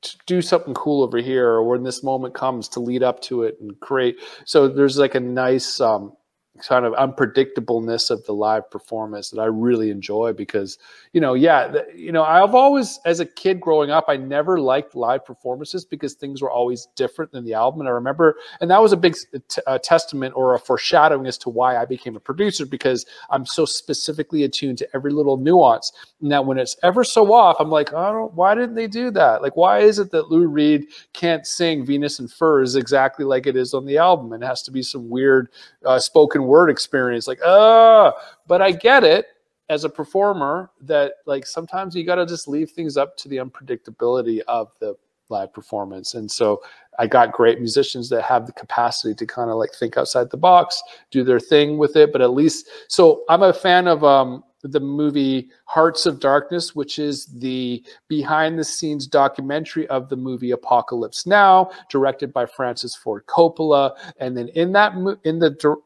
[0.03, 3.45] to do something cool over here or when this moment comes to lead up to
[3.45, 4.17] it and create.
[4.45, 6.13] So there's like a nice um
[6.61, 10.77] kind of unpredictableness of the live performance that I really enjoy because
[11.15, 14.61] you know yeah the, you know I've always as a kid growing up I never
[14.61, 17.81] liked live performances because things were always different than the album.
[17.81, 19.17] And I remember and that was a big
[19.49, 23.47] t- uh, testament or a foreshadowing as to why I became a producer because I'm
[23.47, 25.91] so specifically attuned to every little nuance.
[26.21, 29.11] And that when it's ever so off I'm like I don't why didn't they do
[29.13, 29.41] that?
[29.41, 30.85] Like why is it that Lou Reed
[31.15, 34.35] can't sing Venus in Furs exactly like it is on the album?
[34.35, 35.49] And it has to be some weird
[35.87, 38.13] uh, spoken word experience like ah
[38.47, 39.27] but i get it
[39.69, 43.37] as a performer that like sometimes you got to just leave things up to the
[43.37, 44.95] unpredictability of the
[45.29, 46.61] live performance and so
[46.99, 50.37] i got great musicians that have the capacity to kind of like think outside the
[50.37, 54.45] box do their thing with it but at least so i'm a fan of um
[54.63, 60.53] the movie Hearts of Darkness, which is the behind the scenes documentary of the movie
[60.53, 63.93] Apocalypse Now, directed by Francis Ford Coppola.
[64.19, 64.93] And then in that,
[65.25, 65.79] in the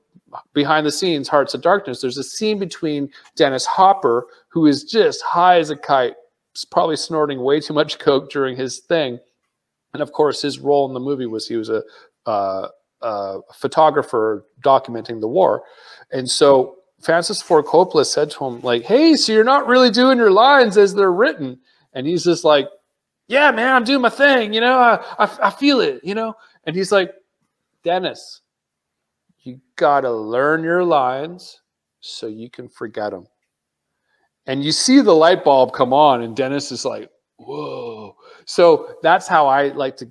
[0.53, 5.23] behind the scenes Hearts of Darkness, there's a scene between Dennis Hopper, who is just
[5.23, 6.15] high as a kite,
[6.71, 9.19] probably snorting way too much coke during his thing.
[9.93, 11.83] And of course, his role in the movie was he was a,
[12.27, 12.69] uh,
[13.03, 15.63] a photographer documenting the war.
[16.11, 20.19] And so Francis Ford Coppola said to him, like, hey, so you're not really doing
[20.19, 21.59] your lines as they're written.
[21.93, 22.69] And he's just like,
[23.29, 24.53] yeah, man, I'm doing my thing.
[24.53, 26.35] You know, I, I, I feel it, you know?
[26.65, 27.13] And he's like,
[27.85, 28.43] Dennis,
[29.47, 31.61] you got to learn your lines
[32.01, 33.27] so you can forget them.
[34.47, 38.17] And you see the light bulb come on, and Dennis is like, whoa.
[38.45, 40.09] So that's how I like to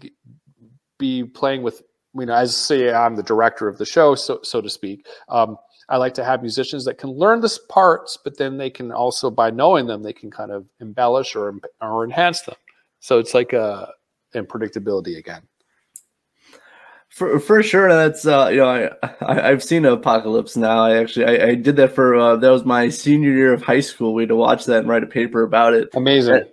[0.99, 4.61] be playing with, you know, as say I'm the director of the show, so, so
[4.61, 5.07] to speak.
[5.29, 8.91] Um, I like to have musicians that can learn the parts, but then they can
[8.91, 12.55] also, by knowing them, they can kind of embellish or or enhance them.
[12.99, 13.91] So it's like a
[14.33, 15.43] unpredictability again.
[17.15, 18.67] For for sure, that's uh, you know
[19.01, 20.79] I, I I've seen Apocalypse now.
[20.79, 23.79] I actually I, I did that for uh, that was my senior year of high
[23.79, 24.13] school.
[24.13, 25.87] We had to watch that and write a paper about it.
[25.93, 26.43] Amazing.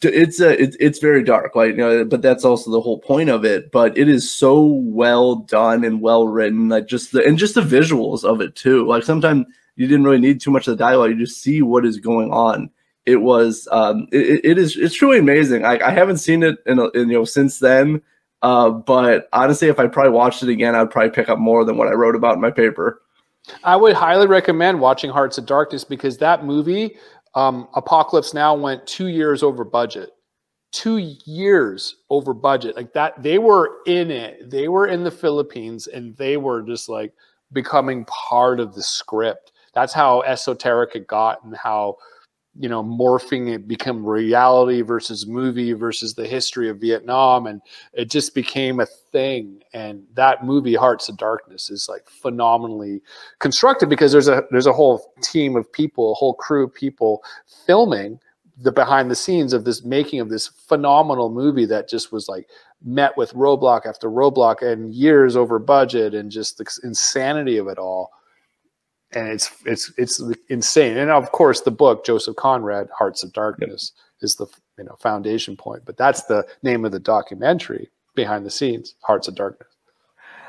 [0.00, 3.28] It's a it's it's very dark, like you know, but that's also the whole point
[3.28, 3.70] of it.
[3.70, 7.60] But it is so well done and well written, like just the and just the
[7.60, 8.86] visuals of it too.
[8.86, 9.44] Like sometimes
[9.76, 12.32] you didn't really need too much of the dialogue; you just see what is going
[12.32, 12.70] on.
[13.04, 15.66] It was um, it, it is it's truly amazing.
[15.66, 18.00] I, I haven't seen it in, a, in you know since then.
[18.42, 21.76] Uh, but honestly, if I probably watched it again, I'd probably pick up more than
[21.76, 23.02] what I wrote about in my paper.
[23.64, 26.96] I would highly recommend watching Hearts of Darkness because that movie,
[27.34, 30.10] um, Apocalypse Now, went two years over budget.
[30.72, 32.76] Two years over budget.
[32.76, 34.50] Like that, they were in it.
[34.50, 37.12] They were in the Philippines and they were just like
[37.52, 39.52] becoming part of the script.
[39.74, 41.96] That's how esoteric it got and how
[42.58, 47.62] you know morphing it become reality versus movie versus the history of Vietnam and
[47.94, 49.62] it just became a thing.
[49.72, 53.00] And that movie Hearts of Darkness is like phenomenally
[53.38, 57.22] constructed because there's a there's a whole team of people a whole crew of people
[57.66, 58.18] filming
[58.58, 62.48] the behind the scenes of this making of this phenomenal movie that just was like
[62.84, 67.78] met with roadblock after roadblock and years over budget and just the insanity of it
[67.78, 68.10] all
[69.14, 70.96] and it's it's it's insane.
[70.96, 74.46] And of course, the book Joseph Conrad, Hearts of Darkness, is the
[74.78, 75.84] you know foundation point.
[75.84, 79.68] But that's the name of the documentary behind the scenes, Hearts of Darkness.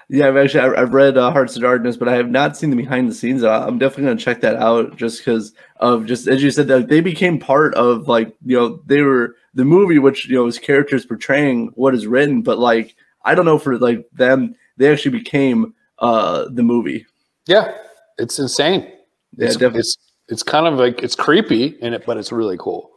[0.10, 2.76] Yeah, I've actually I've read uh, Hearts of Darkness, but I have not seen the
[2.76, 3.44] behind the scenes.
[3.44, 6.88] Uh, I'm definitely gonna check that out just because of just as you said that
[6.88, 10.60] they became part of like you know they were the movie, which you know was
[10.60, 15.18] characters portraying what is written, but like I don't know for like them, they actually
[15.18, 17.06] became uh the movie.
[17.46, 17.76] Yeah,
[18.18, 18.92] it's insane.
[19.38, 19.80] Yeah, It's, definitely.
[19.80, 19.98] it's
[20.30, 22.90] it's kind of like it's creepy in it, but it's really cool.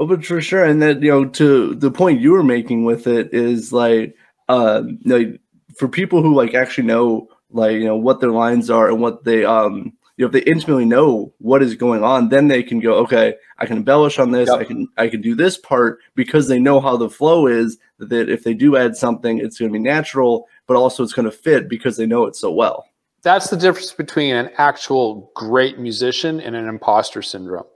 [0.00, 3.06] Oh, but for sure, and that you know, to the point you were making with
[3.06, 4.14] it is like,
[4.48, 5.40] uh, like
[5.76, 9.24] for people who like actually know, like you know, what their lines are and what
[9.24, 12.78] they, um, you know, if they intimately know what is going on, then they can
[12.80, 14.58] go, okay, I can embellish on this, Yep.
[14.58, 17.76] I can, I can do this part because they know how the flow is.
[17.98, 21.26] That if they do add something, it's going to be natural, but also it's going
[21.26, 22.84] to fit because they know it so well.
[23.22, 27.66] That's the difference between an actual great musician and an imposter syndrome.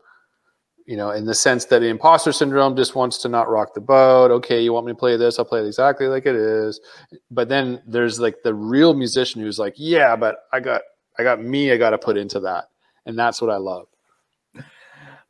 [0.87, 3.81] You know, in the sense that the imposter syndrome just wants to not rock the
[3.81, 4.31] boat.
[4.33, 5.39] Okay, you want me to play this?
[5.39, 6.81] I'll play it exactly like it is.
[7.31, 10.83] But then there's like the real musician who's like, yeah, but I got,
[11.19, 11.71] I got me.
[11.71, 12.65] I got to put into that,
[13.07, 13.87] and that's what I love.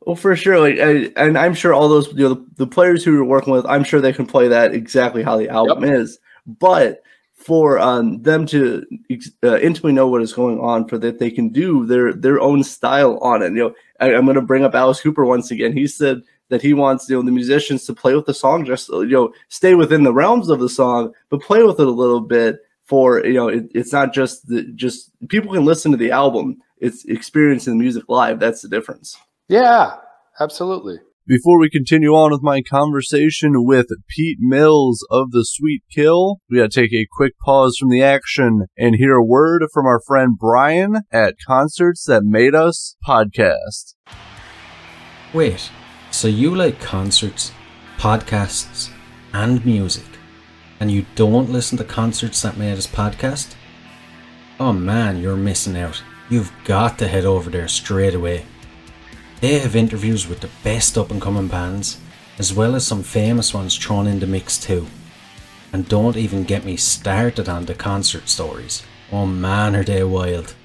[0.01, 3.03] Well, for sure, like, I, and I'm sure all those, you know, the, the players
[3.03, 6.19] who you're working with, I'm sure they can play that exactly how the album is.
[6.45, 7.03] But
[7.43, 8.85] for um, them to
[9.43, 12.63] uh, intimately know what is going on, for that they can do their their own
[12.63, 13.51] style on it.
[13.53, 15.73] You know, I, I'm going to bring up Alice Cooper once again.
[15.73, 18.89] He said that he wants you know the musicians to play with the song, just
[18.89, 22.21] you know, stay within the realms of the song, but play with it a little
[22.21, 22.59] bit.
[22.85, 26.61] For you know, it, it's not just the just people can listen to the album.
[26.77, 28.39] It's experiencing the music live.
[28.39, 29.17] That's the difference.
[29.47, 29.95] Yeah,
[30.39, 30.99] absolutely.
[31.25, 36.57] Before we continue on with my conversation with Pete Mills of the Sweet Kill, we
[36.57, 40.37] gotta take a quick pause from the action and hear a word from our friend
[40.37, 43.93] Brian at Concerts That Made Us podcast.
[45.33, 45.71] Wait,
[46.11, 47.53] so you like concerts,
[47.97, 48.89] podcasts,
[49.31, 50.19] and music,
[50.81, 53.55] and you don't listen to Concerts That Made Us podcast?
[54.59, 56.03] Oh man, you're missing out.
[56.29, 58.45] You've got to head over there straight away.
[59.43, 61.99] They have interviews with the best up and coming bands,
[62.39, 64.87] as well as some famous ones thrown in the mix too.
[65.73, 68.83] And don't even get me started on the concert stories.
[69.11, 70.55] Oh man, are they wild.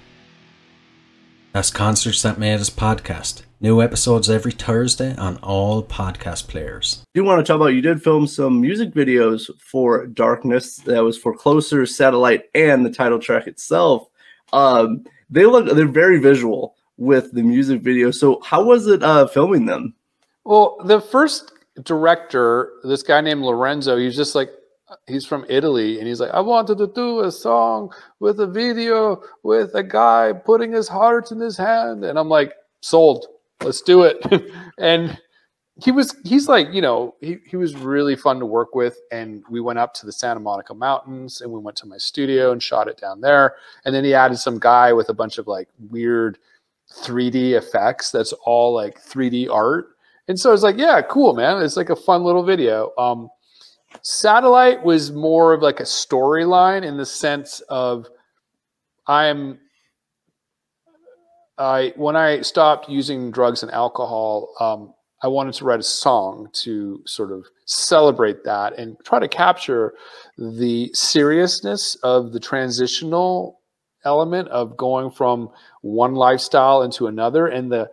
[1.52, 3.42] That's Concerts That Made Us podcast.
[3.60, 7.02] New episodes every Thursday on all podcast players.
[7.14, 11.18] do want to talk about you did film some music videos for Darkness that was
[11.18, 14.06] for Closer, Satellite, and the title track itself.
[14.52, 18.10] Um, they look they're very visual with the music video.
[18.10, 19.94] So how was it uh, filming them?
[20.44, 24.50] Well, the first director, this guy named Lorenzo, he's just like,
[25.06, 29.22] he's from Italy, and he's like, I wanted to do a song with a video
[29.42, 33.26] with a guy putting his heart in his hand, and I'm like, sold,
[33.62, 34.24] let's do it.
[34.78, 35.18] and
[35.84, 39.44] he was, he's like, you know, he he was really fun to work with, and
[39.50, 42.62] we went up to the Santa Monica Mountains, and we went to my studio and
[42.62, 45.68] shot it down there, and then he added some guy with a bunch of like
[45.90, 46.38] weird
[46.92, 48.10] 3D effects.
[48.10, 49.90] That's all like 3D art.
[50.28, 51.62] And so it's like, yeah, cool, man.
[51.62, 52.92] It's like a fun little video.
[52.98, 53.30] Um,
[54.02, 58.06] Satellite was more of like a storyline in the sense of
[59.06, 59.58] I'm
[61.56, 66.48] I when I stopped using drugs and alcohol, um, I wanted to write a song
[66.52, 69.94] to sort of celebrate that and try to capture
[70.36, 73.57] the seriousness of the transitional
[74.04, 75.50] element of going from
[75.82, 77.90] one lifestyle into another and the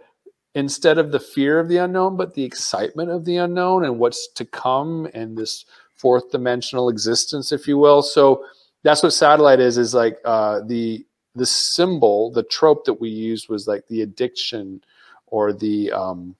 [0.54, 4.28] instead of the fear of the unknown but the excitement of the unknown and what's
[4.30, 8.02] to come and this fourth dimensional existence if you will.
[8.02, 8.46] So
[8.84, 13.50] that's what satellite is is like uh, the the symbol the trope that we used
[13.50, 14.82] was like the addiction
[15.28, 16.36] or the um,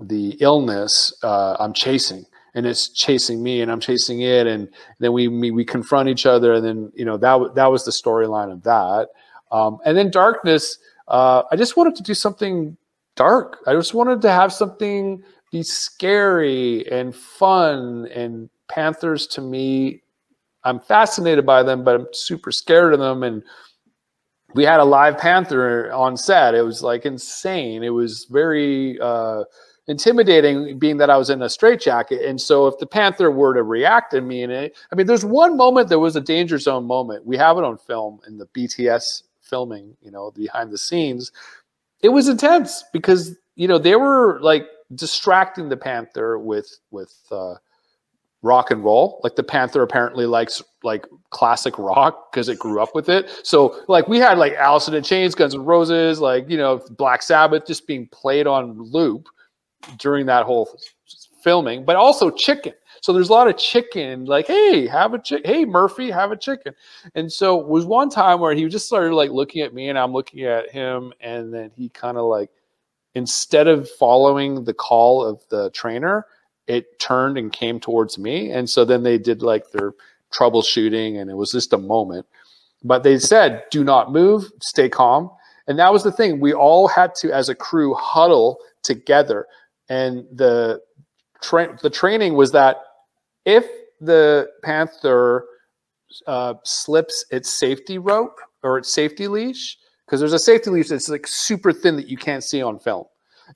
[0.00, 5.12] the illness uh, i'm chasing and it's chasing me and i'm chasing it and then
[5.12, 8.52] we we, we confront each other and then you know that that was the storyline
[8.52, 9.08] of that.
[9.50, 10.78] Um, and then darkness
[11.08, 12.76] uh, i just wanted to do something
[13.14, 13.58] dark.
[13.66, 20.02] I just wanted to have something be scary and fun and panthers to me
[20.64, 23.42] i'm fascinated by them but i'm super scared of them and
[24.54, 26.54] we had a live panther on set.
[26.54, 27.82] It was like insane.
[27.82, 29.44] It was very uh,
[29.88, 32.22] intimidating being that I was in a straitjacket.
[32.22, 35.24] And so if the Panther were to react to me in it, I mean, there's
[35.24, 37.26] one moment there was a danger zone moment.
[37.26, 41.32] We have it on film in the BTS filming, you know, behind the scenes.
[42.00, 47.54] It was intense because, you know, they were like distracting the Panther with, with, uh,
[48.44, 52.92] rock and roll like the panther apparently likes like classic rock because it grew up
[52.92, 56.56] with it so like we had like Alice in Chains, Guns N' Roses, like you
[56.56, 59.28] know Black Sabbath just being played on loop
[59.98, 60.68] during that whole
[61.42, 62.72] filming, but also chicken.
[63.00, 65.52] So there's a lot of chicken, like, hey, have a chicken.
[65.52, 66.72] Hey, Murphy, have a chicken.
[67.16, 70.12] And so was one time where he just started like looking at me and I'm
[70.12, 71.12] looking at him.
[71.20, 72.50] And then he kind of like,
[73.16, 76.26] instead of following the call of the trainer,
[76.68, 78.52] it turned and came towards me.
[78.52, 79.94] And so then they did like their
[80.32, 82.24] troubleshooting and it was just a moment.
[82.84, 85.28] But they said, do not move, stay calm.
[85.66, 86.38] And that was the thing.
[86.38, 89.46] We all had to, as a crew, huddle together
[89.92, 90.80] and the
[91.42, 92.78] tra- the training was that
[93.44, 93.66] if
[94.00, 95.44] the panther
[96.26, 99.76] uh, slips its safety rope or its safety leash,
[100.06, 103.04] because there's a safety leash that's like super thin that you can't see on film.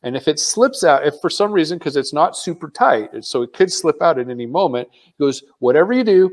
[0.03, 3.41] And if it slips out, if for some reason, because it's not super tight, so
[3.41, 6.31] it could slip out at any moment, goes, whatever you do,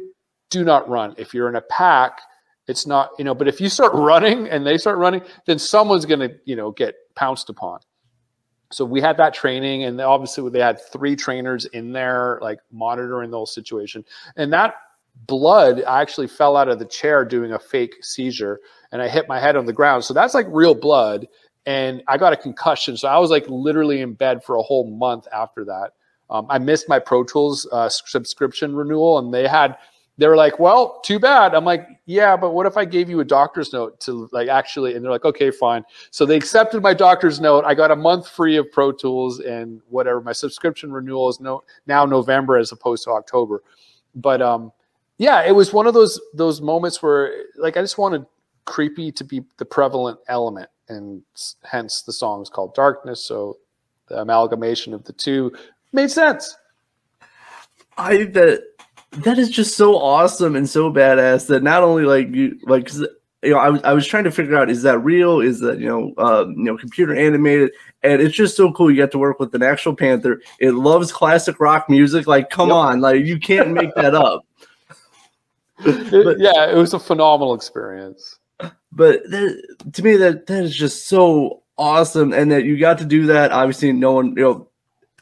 [0.49, 1.15] do not run.
[1.17, 2.19] If you're in a pack,
[2.67, 6.05] it's not, you know, but if you start running and they start running, then someone's
[6.05, 7.79] going to, you know, get pounced upon.
[8.73, 13.29] So we had that training, and obviously they had three trainers in there, like monitoring
[13.29, 14.03] the whole situation.
[14.35, 14.75] And that
[15.27, 18.59] blood actually fell out of the chair doing a fake seizure,
[18.91, 20.03] and I hit my head on the ground.
[20.03, 21.27] So that's like real blood,
[21.65, 22.97] and I got a concussion.
[22.97, 25.91] So I was like literally in bed for a whole month after that.
[26.29, 29.77] Um, I missed my Pro Tools uh, subscription renewal, and they had
[30.17, 33.19] they were like, "Well, too bad." I'm like, "Yeah, but what if I gave you
[33.19, 36.93] a doctor's note to like actually?" And they're like, "Okay, fine." So they accepted my
[36.93, 37.65] doctor's note.
[37.65, 40.21] I got a month free of Pro Tools and whatever.
[40.21, 43.63] My subscription renewal is no now November as opposed to October.
[44.15, 44.71] But um,
[45.17, 48.25] yeah, it was one of those those moments where like I just wanted
[48.65, 51.23] creepy to be the prevalent element, and
[51.63, 53.23] hence the song is called Darkness.
[53.23, 53.57] So
[54.07, 55.51] the amalgamation of the two
[55.91, 56.57] made sense.
[57.97, 58.59] I think
[59.17, 63.07] that is just so awesome and so badass that not only like you like you
[63.51, 65.39] know I was I was trying to figure out is that real?
[65.39, 67.71] Is that you know um, you know computer animated?
[68.01, 70.41] And it's just so cool you get to work with an actual panther.
[70.59, 72.27] It loves classic rock music.
[72.27, 72.75] Like come Yep.
[72.75, 74.45] on like you can't make that up.
[75.83, 78.37] But- yeah, it was a phenomenal experience.
[78.91, 83.05] but that, to me that that is just so awesome and that you got to
[83.05, 83.51] do that.
[83.51, 84.67] Obviously no one you know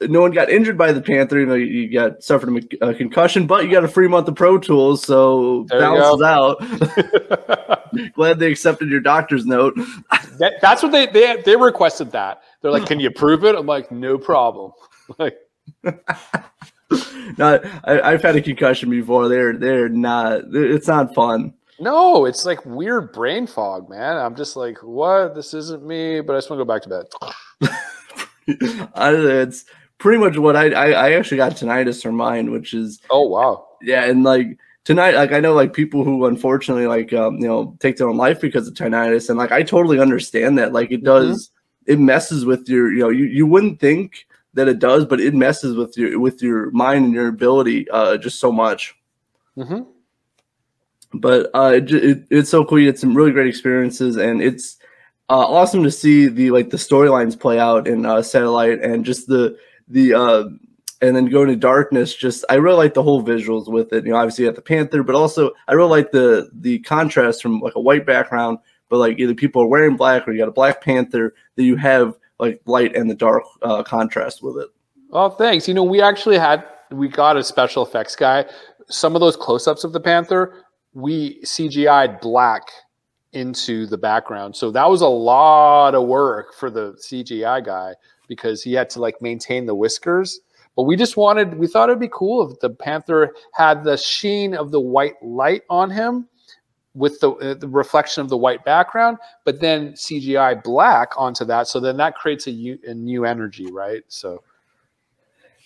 [0.09, 3.63] no one got injured by the panther you know you, got suffered a, concussion but
[3.63, 6.57] you got a free month of pro tools so There balances out
[8.15, 9.77] glad they accepted your doctor's note
[10.61, 12.41] that's what they, they they requested that.
[12.61, 14.71] They're like, "Can you prove it?" I'm like, "No problem."
[15.19, 15.35] Like,
[17.37, 22.45] no I, i've had a concussion before they're they're not it's not fun no, it's
[22.45, 24.15] like weird brain fog, man.
[24.15, 25.33] I'm just like, "What?
[25.33, 27.07] This isn't me." But I just want to go back to bed.
[28.93, 29.65] I, it's
[30.01, 33.67] pretty much what I, I i actually got tinnitus or mine which is Oh wow.
[33.81, 37.77] yeah and like tonight like i know like people who unfortunately like um you know
[37.79, 40.73] take their own life because of tinnitus and like i totally understand that.
[40.73, 41.51] Like it does
[41.85, 44.25] it messes with your you know you, you wouldn't think
[44.55, 48.17] that it does but it messes with your with your mind and your ability uh
[48.17, 48.95] just so much.
[49.55, 49.83] Hmm
[51.13, 52.79] but uh it, it, it's so cool.
[52.79, 54.77] You had some really great experiences and it's
[55.29, 59.27] uh awesome to see the like the storylines play out in uh satellite and just
[59.27, 59.57] the
[59.91, 60.43] the uh
[61.03, 64.11] and then going to darkness just i really like the whole visuals with it you
[64.11, 67.59] know obviously you got the panther but also i really like the the contrast from
[67.59, 68.57] like a white background
[68.89, 71.75] but like either people are wearing black or you got a black panther that you
[71.75, 74.69] have like light and the dark uh contrast with it
[75.11, 75.67] Oh, thanks.
[75.67, 78.45] You know, we actually had we got a special effects guy.
[78.89, 82.63] Some of those close-ups of the panther, we CGI'd black
[83.33, 84.55] into the background.
[84.55, 87.93] So that was a lot of work for the CGI guy
[88.31, 90.39] because he had to like maintain the whiskers.
[90.77, 94.55] But we just wanted we thought it'd be cool if the panther had the sheen
[94.55, 96.29] of the white light on him
[96.93, 101.67] with the, uh, the reflection of the white background, but then CGI black onto that.
[101.67, 104.03] So then that creates a, u- a new energy, right?
[104.07, 104.43] So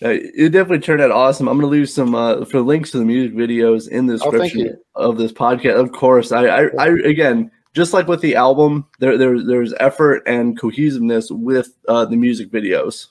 [0.02, 1.48] Uh, it definitely turned out awesome.
[1.48, 4.30] I'm going to leave some uh, for links to the music videos in the Oh,
[4.30, 4.76] description you.
[4.94, 5.76] of this podcast.
[5.80, 10.22] Of course, I, I, I again, just like with the album, there, there there's effort
[10.26, 13.08] and cohesiveness with uh, the music videos.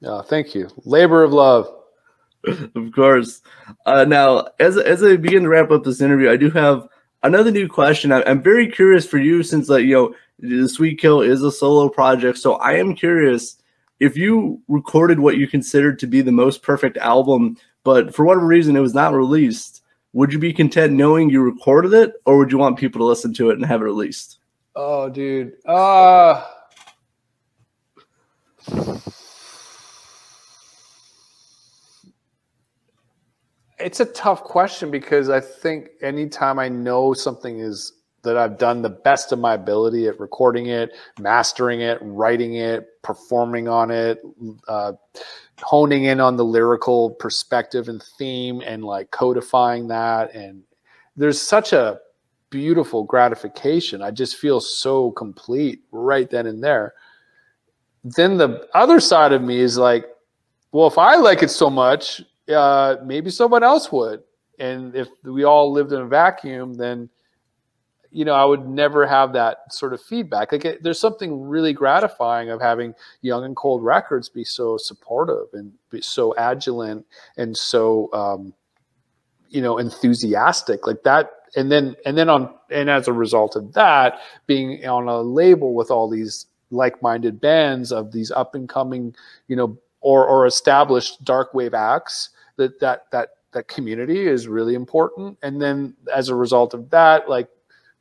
[0.00, 0.68] Yeah, thank you.
[0.84, 1.68] Labor of love.
[2.74, 3.42] Of course.
[3.84, 6.88] Uh, now, as as I begin to wrap up this interview, I do have
[7.22, 8.12] another new question.
[8.12, 11.52] I, I'm very curious for you, since like you know, the Sweet Kill is a
[11.52, 12.38] solo project.
[12.38, 13.56] So I am curious
[13.98, 18.46] if you recorded what you considered to be the most perfect album, but for whatever
[18.46, 19.79] reason it was not released.
[20.12, 23.32] Would you be content knowing you recorded it, or would you want people to listen
[23.34, 24.38] to it and have it released?
[24.74, 25.54] Oh, dude.
[25.64, 26.44] Uh
[33.78, 38.82] It's a tough question because I think anytime I know something is that I've done
[38.82, 44.20] the best of my ability at recording it, mastering it, writing it, performing on it,
[44.68, 44.92] uh,
[45.62, 50.34] honing in on the lyrical perspective and theme, and like codifying that.
[50.34, 50.62] And
[51.16, 52.00] there's such a
[52.50, 54.02] beautiful gratification.
[54.02, 56.94] I just feel so complete right then and there.
[58.04, 60.06] Then the other side of me is like,
[60.72, 64.22] well, if I like it so much, uh, maybe someone else would.
[64.58, 67.08] And if we all lived in a vacuum, then
[68.12, 70.52] you know, I would never have that sort of feedback.
[70.52, 75.46] Like, it, there's something really gratifying of having Young and Cold Records be so supportive
[75.52, 77.06] and be so adulent
[77.36, 78.52] and so, um,
[79.48, 81.30] you know, enthusiastic like that.
[81.56, 85.74] And then, and then on, and as a result of that, being on a label
[85.74, 89.14] with all these like-minded bands of these up and coming,
[89.48, 94.74] you know, or or established dark wave acts, that that that that community is really
[94.74, 95.36] important.
[95.42, 97.48] And then as a result of that, like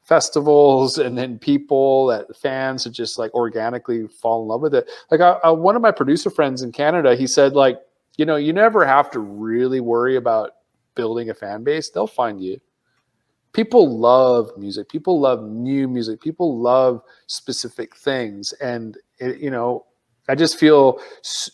[0.10, 4.90] festivals and then people that fans that just like organically fall in love with it.
[5.12, 7.80] Like I, I, one of my producer friends in Canada, he said like,
[8.18, 10.54] you know, you never have to really worry about
[10.96, 11.92] building a fan base.
[11.92, 12.60] They'll find you.
[13.54, 14.90] People love music.
[14.90, 16.20] People love new music.
[16.20, 18.52] People love specific things.
[18.54, 19.86] And it, you know,
[20.28, 21.00] I just feel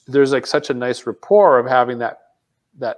[0.08, 2.20] there's like such a nice rapport of having that
[2.80, 2.98] that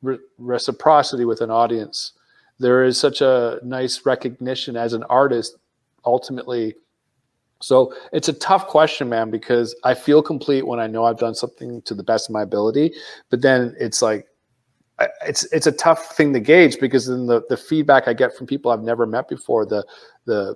[0.00, 2.13] re- reciprocity with an audience
[2.58, 5.56] there is such a nice recognition as an artist
[6.04, 6.74] ultimately.
[7.60, 11.34] So it's a tough question man because i feel complete when i know i've done
[11.34, 12.92] something to the best of my ability.
[13.30, 14.26] But then it's like
[15.26, 18.46] it's it's a tough thing to gauge because then the, the feedback i get from
[18.46, 19.84] people i've never met before the
[20.24, 20.54] the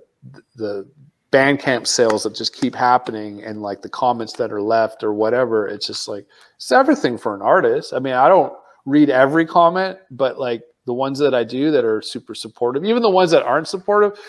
[0.55, 0.87] the
[1.31, 5.67] bandcamp sales that just keep happening and like the comments that are left or whatever
[5.67, 6.25] it's just like
[6.55, 7.93] it's everything for an artist.
[7.93, 8.53] I mean i don't
[8.85, 13.03] read every comment but like the ones that I do that are super supportive, even
[13.03, 14.19] the ones that aren't supportive,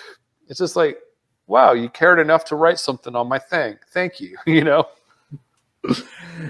[0.46, 0.98] it's just like,
[1.46, 3.78] wow, you cared enough to write something on my thing.
[3.94, 4.36] Thank you.
[4.46, 4.84] You know?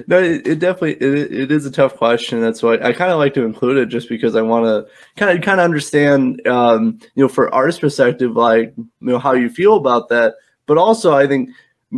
[0.08, 2.40] no, it, it definitely it, it is a tough question.
[2.40, 5.38] That's why I kind of like to include it, just because I want to kind
[5.38, 9.48] of kind of understand, um, you know, for artist perspective, like you know how you
[9.48, 10.34] feel about that.
[10.66, 11.50] But also, I think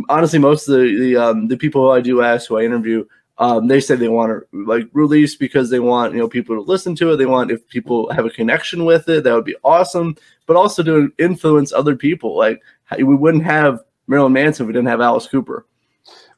[0.07, 3.05] honestly, most of the the, um, the people I do ask, who I interview,
[3.37, 6.61] um, they say they want to like release because they want you know people to
[6.61, 7.17] listen to it.
[7.17, 10.15] They want if people have a connection with it, that would be awesome.
[10.45, 12.37] But also to influence other people.
[12.37, 12.61] Like
[12.97, 15.65] we wouldn't have Marilyn Manson if we didn't have Alice Cooper.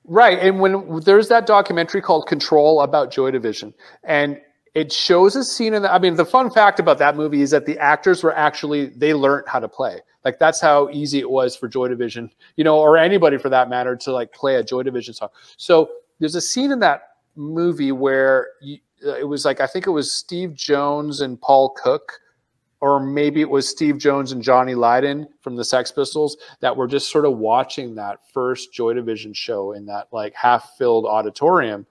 [0.08, 3.74] Right, and when there's that documentary called Control about Joy Division,
[4.04, 4.40] and
[4.76, 5.94] it shows a scene in that.
[5.94, 9.14] I mean, the fun fact about that movie is that the actors were actually they
[9.14, 10.00] learned how to play.
[10.24, 13.70] Like that's how easy it was for Joy Division, you know, or anybody for that
[13.70, 15.30] matter to like play a Joy Division song.
[15.58, 15.90] So
[16.20, 19.92] there's a scene in that movie where you, uh, it was like I think it
[19.92, 22.20] was Steve Jones and Paul Cook,
[22.82, 26.88] or maybe it was Steve Jones and Johnny Lydon from the Sex Pistols that were
[26.88, 31.86] just sort of watching that first Joy Division show in that like half-filled auditorium.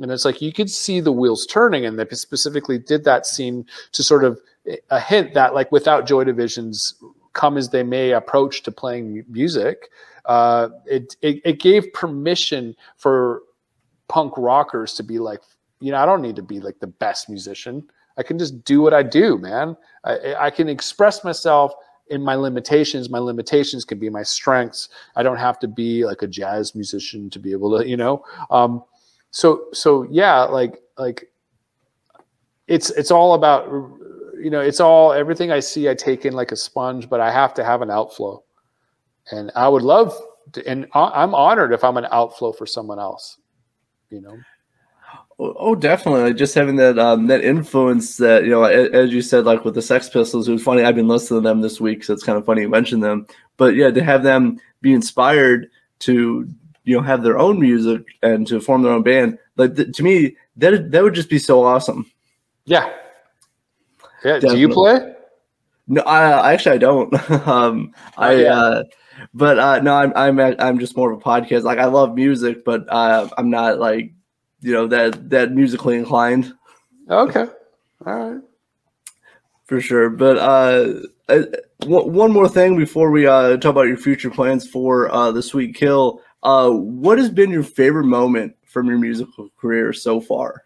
[0.00, 3.66] And it's like you could see the wheels turning, and they specifically did that scene
[3.92, 4.40] to sort of
[4.90, 6.94] a hint that like without Joy Division's
[7.32, 9.90] come as they may approach to playing music,
[10.26, 13.42] uh, it, it, it gave permission for
[14.12, 15.40] punk rockers to be like,
[15.80, 17.82] you know, I don't need to be like the best musician.
[18.18, 19.74] I can just do what I do, man.
[20.04, 21.72] I, I can express myself
[22.08, 23.08] in my limitations.
[23.08, 24.90] My limitations can be my strengths.
[25.16, 28.22] I don't have to be like a jazz musician to be able to, you know.
[28.50, 28.84] Um,
[29.30, 31.32] so so yeah, like like
[32.68, 33.64] it's it's all about
[34.38, 37.32] you know it's all everything I see I take in like a sponge, but I
[37.32, 38.44] have to have an outflow,
[39.30, 40.14] and I would love
[40.52, 43.38] to, and I'm honored if I'm an outflow for someone else
[44.12, 44.38] you know.
[45.38, 46.34] Oh, oh, definitely.
[46.34, 49.82] Just having that um, that influence that you know, as you said, like with the
[49.82, 50.84] Sex Pistols, it was funny.
[50.84, 53.26] I've been listening to them this week, so it's kind of funny you mentioned them.
[53.56, 55.68] But yeah, to have them be inspired
[56.00, 56.48] to
[56.84, 60.02] you know have their own music and to form their own band, like th- to
[60.02, 62.10] me, that that would just be so awesome.
[62.64, 62.92] Yeah.
[64.24, 64.34] Yeah.
[64.34, 64.54] Definitely.
[64.56, 65.14] Do you play?
[65.88, 67.30] No, I actually I don't.
[67.48, 68.32] um, oh, I.
[68.34, 68.54] Yeah.
[68.54, 68.84] Uh,
[69.34, 71.62] but uh, no, I'm I'm I'm just more of a podcast.
[71.62, 74.12] Like I love music, but uh, I'm not like
[74.60, 76.52] you know that that musically inclined.
[77.08, 77.46] Okay,
[78.06, 78.42] all right,
[79.64, 80.10] for sure.
[80.10, 81.46] But uh,
[81.84, 85.74] one more thing before we uh, talk about your future plans for uh, the Sweet
[85.74, 86.20] Kill.
[86.42, 90.64] Uh, what has been your favorite moment from your musical career so far?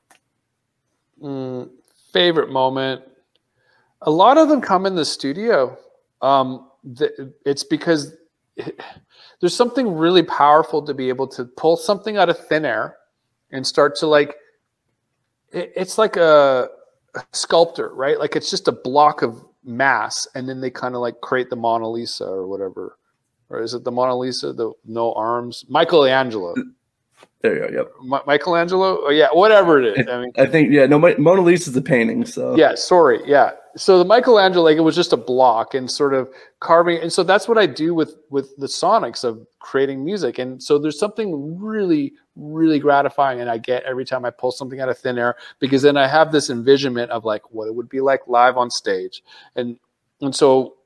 [1.23, 1.71] Mm,
[2.13, 3.03] favorite moment.
[4.03, 5.77] A lot of them come in the studio.
[6.23, 8.15] Um, the, it's because
[9.41, 12.97] there's something really powerful to be able to pull something out of thin air
[13.51, 14.37] and start to like
[15.53, 16.69] it, it's like a,
[17.15, 21.01] a, sculptor right like it's just a block of mass and then they kind of
[21.01, 22.99] like create the mona lisa or whatever
[23.49, 26.73] or is it the mona lisa the no arms michelangelo mm.
[27.43, 27.79] there you go.
[27.79, 27.93] Yep.
[28.03, 28.99] Ma- Michelangelo.
[29.03, 30.09] Oh, yeah, whatever it is.
[30.09, 30.87] I, mean, I think yeah.
[30.87, 32.27] No, Mona Lisa is a painting.
[32.27, 32.75] So yeah.
[32.75, 33.21] Sorry.
[33.25, 33.53] Yeah.
[33.77, 37.47] So the Michelangelo, it was just a block and sort of carving, and so that's
[37.47, 40.39] what I do with with the Sonics of creating music.
[40.39, 44.81] And so there's something really, really gratifying, and I get every time I pull something
[44.81, 47.89] out of thin air because then I have this envisionment of like what it would
[47.89, 49.23] be like live on stage,
[49.57, 49.79] and
[50.23, 50.77] and so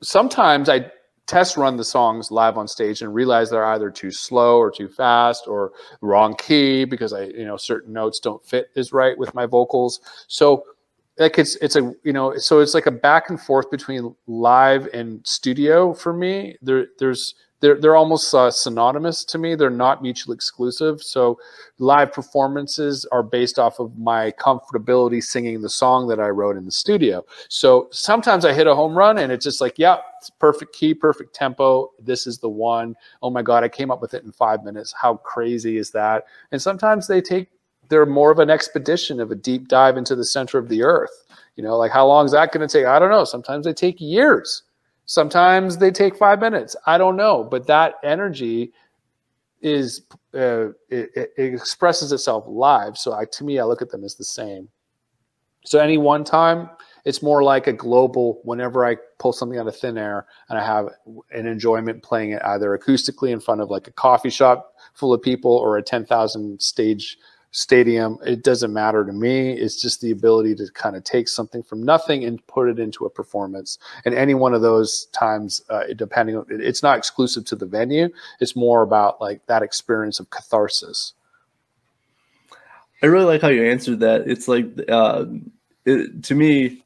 [0.00, 0.90] sometimes I
[1.26, 4.88] test run the songs live on stage and realize they're either too slow or too
[4.88, 9.34] fast or wrong key because I, you know, certain notes don't fit as right with
[9.34, 10.00] my vocals.
[10.26, 10.64] So
[11.18, 14.88] like it's it's a you know so it's like a back and forth between live
[14.92, 16.56] and studio for me.
[16.62, 19.54] There there's they're they're almost uh, synonymous to me.
[19.54, 21.02] They're not mutually exclusive.
[21.02, 21.38] So
[21.78, 26.64] live performances are based off of my comfortability singing the song that I wrote in
[26.64, 27.24] the studio.
[27.48, 30.94] So sometimes I hit a home run and it's just like, yeah, it's perfect key,
[30.94, 31.90] perfect tempo.
[31.98, 32.94] This is the one.
[33.22, 34.92] Oh my god, I came up with it in 5 minutes.
[34.92, 36.24] How crazy is that?
[36.52, 37.48] And sometimes they take
[37.88, 41.24] they're more of an expedition of a deep dive into the center of the earth.
[41.56, 42.86] You know, like how long is that going to take?
[42.86, 43.24] I don't know.
[43.24, 44.62] Sometimes they take years.
[45.06, 46.76] Sometimes they take five minutes.
[46.86, 48.72] I don't know, but that energy
[49.60, 50.02] is
[50.34, 52.96] uh, it, it, expresses itself live.
[52.96, 54.68] So I, to me, I look at them as the same.
[55.64, 56.70] So any one time,
[57.04, 58.40] it's more like a global.
[58.44, 60.88] Whenever I pull something out of thin air and I have
[61.32, 65.22] an enjoyment playing it either acoustically in front of like a coffee shop full of
[65.22, 67.18] people or a ten thousand stage
[67.50, 69.52] stadium it doesn't matter to me.
[69.52, 73.06] It's just the ability to kind of take something from nothing and put it into
[73.06, 73.78] a performance.
[74.04, 78.08] And any one of those times uh, depending on it's not exclusive to the venue.
[78.40, 81.14] It's more about like that experience of catharsis.
[83.02, 84.28] I really like how you answered that.
[84.28, 85.24] It's like uh,
[85.84, 86.84] it, to me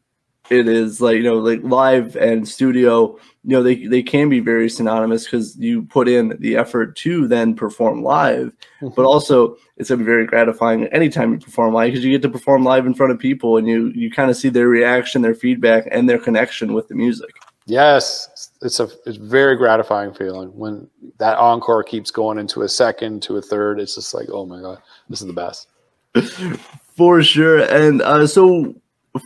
[0.51, 4.41] it is like you know like live and studio you know they, they can be
[4.41, 8.53] very synonymous because you put in the effort to then perform live.
[8.81, 8.95] Mm-hmm.
[8.95, 12.29] but also it's to be very gratifying anytime you perform live because you get to
[12.29, 15.35] perform live in front of people and you you kind of see their reaction their
[15.35, 17.31] feedback and their connection with the music.
[17.67, 20.89] Yes it's a it's very gratifying feeling when
[21.19, 23.81] that encore keeps going into a second to a third.
[23.81, 25.69] It's just like oh my god this is the best.
[26.97, 27.61] For sure.
[27.61, 28.75] And uh, so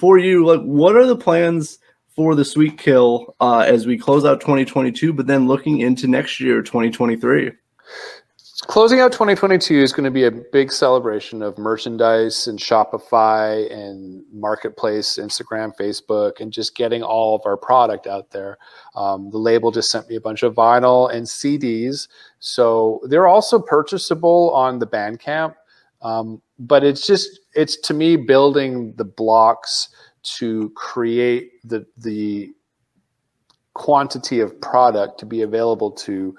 [0.01, 1.78] for you like what are the plans
[2.14, 6.41] for the sweet kill uh, as we close out 2022, but then looking into next
[6.41, 7.53] year, 2023?
[8.62, 14.24] Closing out 2022 is going to be a big celebration of merchandise and Shopify and
[14.32, 18.57] Marketplace, Instagram, Facebook, and just getting all of our product out there.
[18.95, 22.09] Um, the label just sent me a bunch of vinyl and CDs.
[22.39, 25.55] So they're also purchasable on the Bandcamp.
[26.07, 29.88] Um, but it's just, it's to me building the blocks
[30.26, 32.52] to create the the
[33.74, 36.36] quantity of product to be available to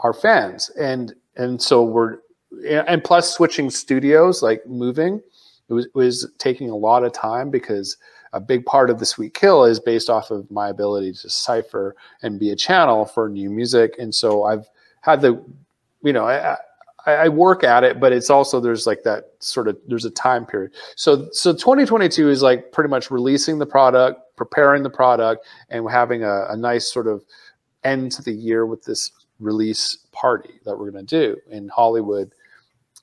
[0.00, 0.70] our fans.
[0.70, 2.18] And and so we're
[2.66, 5.20] and plus switching studios like moving
[5.68, 7.96] it was, it was taking a lot of time because
[8.32, 11.96] a big part of the sweet kill is based off of my ability to cipher
[12.22, 13.94] and be a channel for new music.
[13.98, 14.68] And so i've
[15.00, 15.42] had the
[16.02, 16.56] you know I,
[17.06, 20.46] I, work at it, but it's also there's like that sort of there's a time
[20.46, 20.72] period.
[20.96, 26.24] So so 2022 is like pretty much releasing the product, preparing the product, and having
[26.24, 27.22] a, a nice sort of
[27.84, 32.32] end to the year with this release party that we're going to do in Hollywood,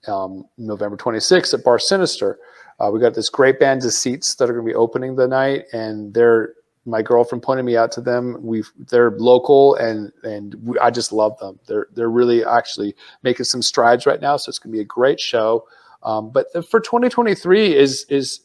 [0.08, 2.39] um, November 26th at Bar Sinister.
[2.80, 5.66] Uh, we got this great band Deceits that are going to be opening the night,
[5.74, 6.54] and they're
[6.86, 8.38] my girlfriend pointed me out to them.
[8.42, 11.60] We they're local and and we, I just love them.
[11.68, 14.38] They're they're really actually making some strides right now.
[14.38, 15.68] So it's to be a great show.
[16.04, 18.42] Um, but the, for 2023 is is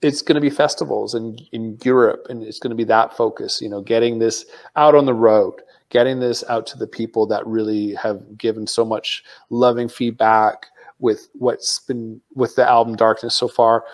[0.00, 3.60] it's going to be festivals in in Europe and it's going to be that focus.
[3.60, 4.44] You know, getting this
[4.74, 8.84] out on the road, getting this out to the people that really have given so
[8.84, 10.66] much loving feedback
[10.98, 13.84] with what's been with the album Darkness so far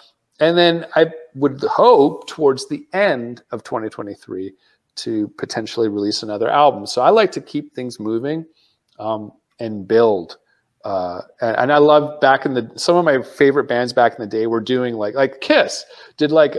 [0.40, 4.52] and then I would hope towards the end of 2023
[4.96, 6.86] to potentially release another album.
[6.86, 8.44] So I like to keep things moving
[8.98, 10.38] um, and build.
[10.84, 14.20] Uh, and, and, I love back in the some of my favorite bands back in
[14.20, 15.82] the day were doing like like Kiss
[16.18, 16.58] did like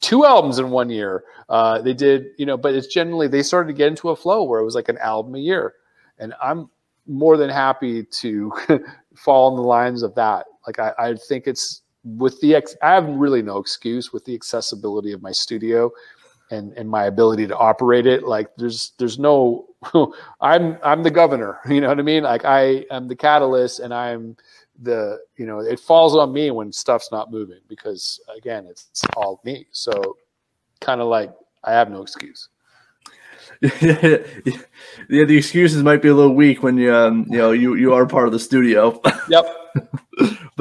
[0.00, 1.24] two albums in one year.
[1.50, 4.42] Uh, they did you know, but it's generally they started to get into a flow
[4.42, 5.74] where it was like an album a year,
[6.18, 6.70] and I'm
[7.06, 8.52] more than happy to
[9.16, 10.46] fall in the lines of that.
[10.66, 14.34] Like I, I think it's with the ex- I have really no excuse with the
[14.34, 15.92] accessibility of my studio
[16.50, 18.24] and and my ability to operate it.
[18.24, 19.66] Like there's there's no
[20.40, 21.58] I'm I'm the governor.
[21.68, 22.24] You know what I mean?
[22.24, 24.36] Like I am the catalyst, and I'm
[24.80, 29.40] the you know it falls on me when stuff's not moving because again it's all
[29.44, 29.66] me.
[29.72, 30.16] So
[30.80, 31.32] kind of like
[31.64, 32.48] I have no excuse.
[33.62, 34.18] yeah,
[35.08, 38.06] the excuses might be a little weak when you um, you know you you are
[38.06, 39.00] part of the studio.
[39.28, 39.46] Yep.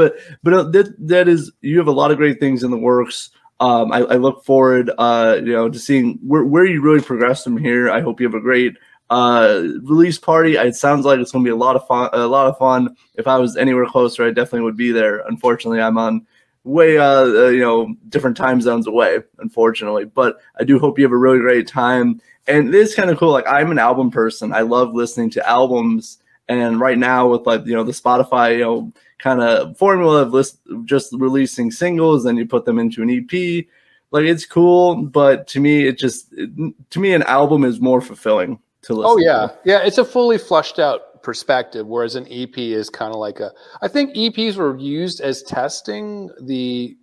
[0.01, 2.77] But but uh, that that is you have a lot of great things in the
[2.77, 3.29] works.
[3.59, 7.43] Um, I, I, look forward, uh, you know, to seeing where, where you really progress
[7.43, 7.91] from here.
[7.91, 8.75] I hope you have a great
[9.11, 10.55] uh, release party.
[10.55, 12.09] It sounds like it's going to be a lot of fun.
[12.11, 12.95] A lot of fun.
[13.15, 15.19] If I was anywhere closer, I definitely would be there.
[15.27, 16.25] Unfortunately, I'm on
[16.63, 20.05] way uh, uh you know different time zones away, unfortunately.
[20.05, 22.19] But I do hope you have a really great time.
[22.47, 23.31] And this kind of cool.
[23.31, 24.53] Like I'm an album person.
[24.53, 26.17] I love listening to albums.
[26.47, 30.33] And right now with like you know the Spotify you know kind of formula of
[30.33, 33.65] list just releasing singles and you put them into an EP,
[34.11, 34.95] like it's cool.
[35.03, 39.11] But to me, it just to me an album is more fulfilling to listen.
[39.11, 39.57] Oh yeah, to.
[39.65, 39.79] yeah.
[39.79, 43.51] It's a fully flushed out perspective, whereas an EP is kind of like a.
[43.81, 46.97] I think EPs were used as testing the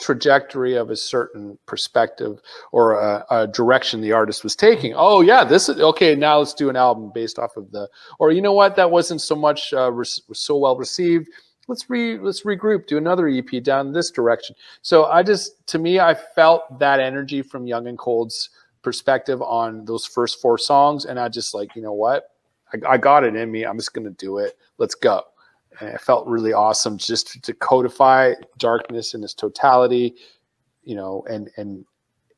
[0.00, 2.40] trajectory of a certain perspective
[2.72, 4.94] or a, a, direction the artist was taking.
[4.96, 6.14] Oh yeah, this is okay.
[6.14, 7.88] Now let's do an album based off of the.
[8.18, 9.92] Or you know what, that wasn't so much uh,
[10.32, 11.28] so well received.
[11.68, 14.56] Let's re let's regroup, do another EP down this direction.
[14.82, 18.50] So I just to me, I felt that energy from Young and Cold's
[18.82, 22.24] perspective on those first four songs, and I just like you know what,
[22.72, 23.64] I, I got it in me.
[23.64, 24.56] I'm just gonna do it.
[24.78, 25.22] Let's go.
[25.80, 30.14] It felt really awesome just to codify darkness in its totality,
[30.82, 31.84] you know, and and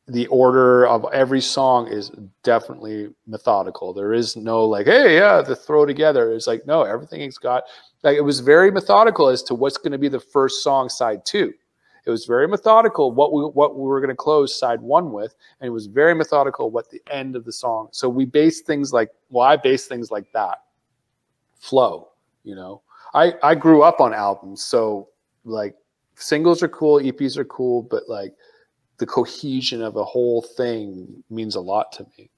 [0.08, 2.10] the order of every song is
[2.42, 3.92] definitely methodical.
[3.92, 6.32] There is no like, hey, yeah, the throw together.
[6.32, 7.64] It's like, no, everything's got
[8.02, 11.24] like it was very methodical as to what's going to be the first song side
[11.24, 11.52] two.
[12.04, 15.34] It was very methodical what we what we were going to close side one with,
[15.60, 17.88] and it was very methodical what the end of the song.
[17.92, 20.58] So we base things like well, I base things like that
[21.58, 22.08] flow.
[22.44, 22.82] You know,
[23.14, 25.08] I I grew up on albums, so
[25.44, 25.76] like
[26.14, 28.34] singles are cool, EPs are cool, but like
[28.98, 32.30] the cohesion of a whole thing means a lot to me.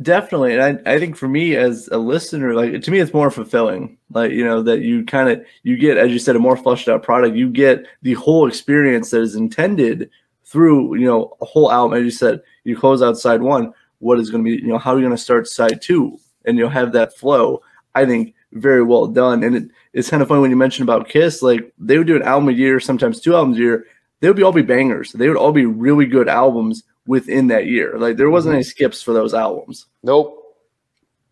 [0.00, 0.54] Definitely.
[0.56, 3.98] And I, I think for me as a listener, like to me, it's more fulfilling.
[4.12, 6.88] Like, you know, that you kind of, you get, as you said, a more fleshed
[6.88, 7.36] out product.
[7.36, 10.08] You get the whole experience that is intended
[10.44, 11.98] through, you know, a whole album.
[11.98, 13.72] As you said, you close out side one.
[13.98, 16.16] What is going to be, you know, how are you going to start side two?
[16.44, 17.60] And you'll have that flow.
[17.96, 19.42] I think very well done.
[19.42, 22.16] And it, it's kind of funny when you mention about Kiss, like they would do
[22.16, 23.86] an album a year, sometimes two albums a year.
[24.20, 25.12] They would be all be bangers.
[25.12, 27.98] They would all be really good albums within that year.
[27.98, 28.56] Like there wasn't mm-hmm.
[28.56, 29.86] any skips for those albums.
[30.02, 30.34] Nope.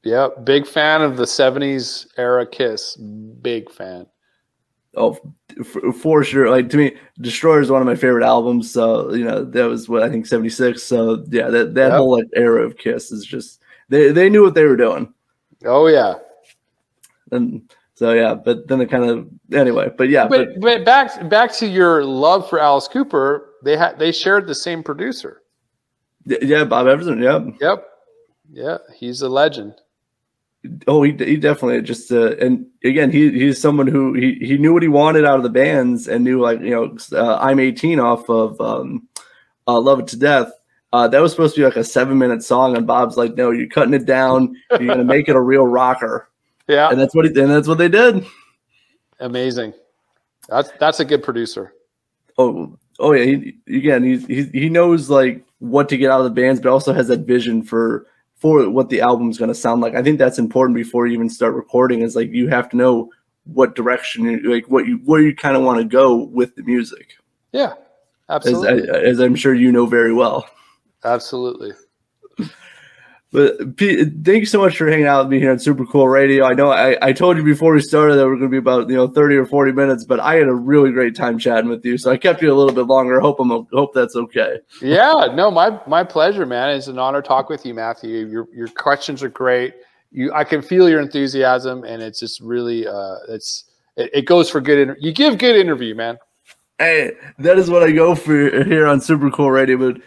[0.03, 2.95] Yeah, big fan of the '70s era Kiss.
[2.97, 4.07] Big fan.
[4.95, 5.19] Oh,
[5.65, 6.49] for, for, sure.
[6.49, 8.71] Like to me, Destroyer is one of my favorite albums.
[8.71, 10.81] So you know that was what I think '76.
[10.81, 11.99] So yeah, that that yep.
[11.99, 15.13] whole like, era of Kiss is just they they knew what they were doing.
[15.65, 16.15] Oh yeah.
[17.33, 19.91] And so yeah, but then it kind of anyway.
[19.97, 23.55] But yeah, but, but, but back back to your love for Alice Cooper.
[23.65, 25.43] They had they shared the same producer.
[26.27, 27.23] Yeah, Bob Ezrin.
[27.23, 27.51] Yeah.
[27.67, 27.89] Yep.
[28.53, 29.75] Yeah, he's a legend.
[30.87, 34.73] Oh, he, he definitely just uh, and again he he's someone who he, he knew
[34.73, 38.01] what he wanted out of the bands and knew like you know uh, I'm 18
[38.01, 39.09] off of um,
[39.67, 40.51] uh, Love It to Death.
[40.93, 43.51] Uh, that was supposed to be like a seven minute song, and Bob's like, "No,
[43.51, 44.55] you're cutting it down.
[44.73, 46.29] You're gonna make it a real rocker."
[46.69, 48.27] Yeah, and that's what he and that's what they did.
[49.21, 49.73] Amazing.
[50.49, 51.73] That's that's a good producer.
[52.39, 53.25] Oh, oh yeah.
[53.25, 56.71] He, again, he, he he knows like what to get out of the bands, but
[56.71, 58.07] also has that vision for
[58.37, 59.95] for what the album's going to sound like.
[59.95, 62.03] I think that's important before you even start recording.
[62.03, 63.11] Is like you have to know
[63.45, 67.15] what direction, like what you where you kind of want to go with the music.
[67.53, 67.75] Yeah,
[68.29, 68.89] absolutely.
[68.91, 70.49] As, as I'm sure you know very well.
[71.05, 71.73] Absolutely.
[73.33, 76.09] But Pete, thank you so much for hanging out with me here on Super Cool
[76.09, 76.45] Radio.
[76.45, 78.89] I know I, I told you before we started that we're going to be about
[78.89, 81.85] you know thirty or forty minutes, but I had a really great time chatting with
[81.85, 83.19] you, so I kept you a little bit longer.
[83.19, 84.59] Hope I'm hope that's okay.
[84.81, 86.71] Yeah, no, my my pleasure, man.
[86.77, 88.27] It's an honor to talk with you, Matthew.
[88.27, 89.75] Your your questions are great.
[90.13, 93.65] You, I can feel your enthusiasm, and it's just really, uh, it's
[93.97, 94.79] it, it goes for good.
[94.79, 96.17] Inter- you give good interview, man.
[96.79, 99.77] Hey, that is what I go for here on Super Cool Radio.
[99.77, 100.01] But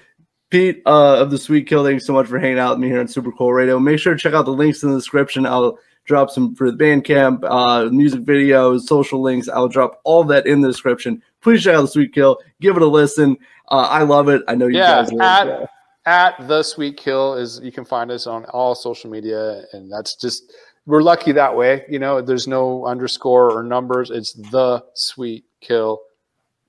[0.50, 3.00] Pete uh, of the Sweet Kill, thanks so much for hanging out with me here
[3.00, 3.78] on Super Cool Radio.
[3.80, 5.46] Make sure to check out the links in the description.
[5.46, 9.48] I'll drop some for the Bandcamp, uh, music videos, social links.
[9.48, 11.22] I'll drop all that in the description.
[11.42, 12.40] Please check out the Sweet Kill.
[12.62, 13.38] Give it a listen.
[13.70, 14.42] Uh, I love it.
[14.48, 15.12] I know you yeah, guys.
[15.12, 15.70] At, well.
[16.08, 20.16] at the Sweet Kill is you can find us on all social media, and that's
[20.16, 20.52] just
[20.88, 21.86] we're lucky that way.
[21.88, 24.10] You know, there's no underscore or numbers.
[24.10, 26.02] It's the Sweet Kill,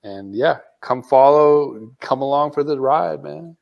[0.03, 3.57] and yeah, come follow, come along for the ride, man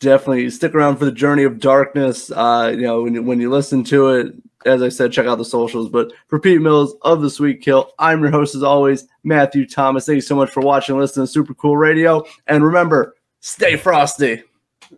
[0.00, 2.30] definitely stick around for the journey of darkness.
[2.30, 4.34] Uh, you know, when you, when you listen to it,
[4.64, 5.88] as I said, check out the socials.
[5.88, 10.06] But for Pete Mills of the Sweet Kill, I'm your host as always, Matthew Thomas.
[10.06, 12.24] Thank you so much for watching and listening to Super Cool Radio.
[12.46, 14.42] And remember, stay frosty.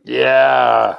[0.04, 0.96] Yeah.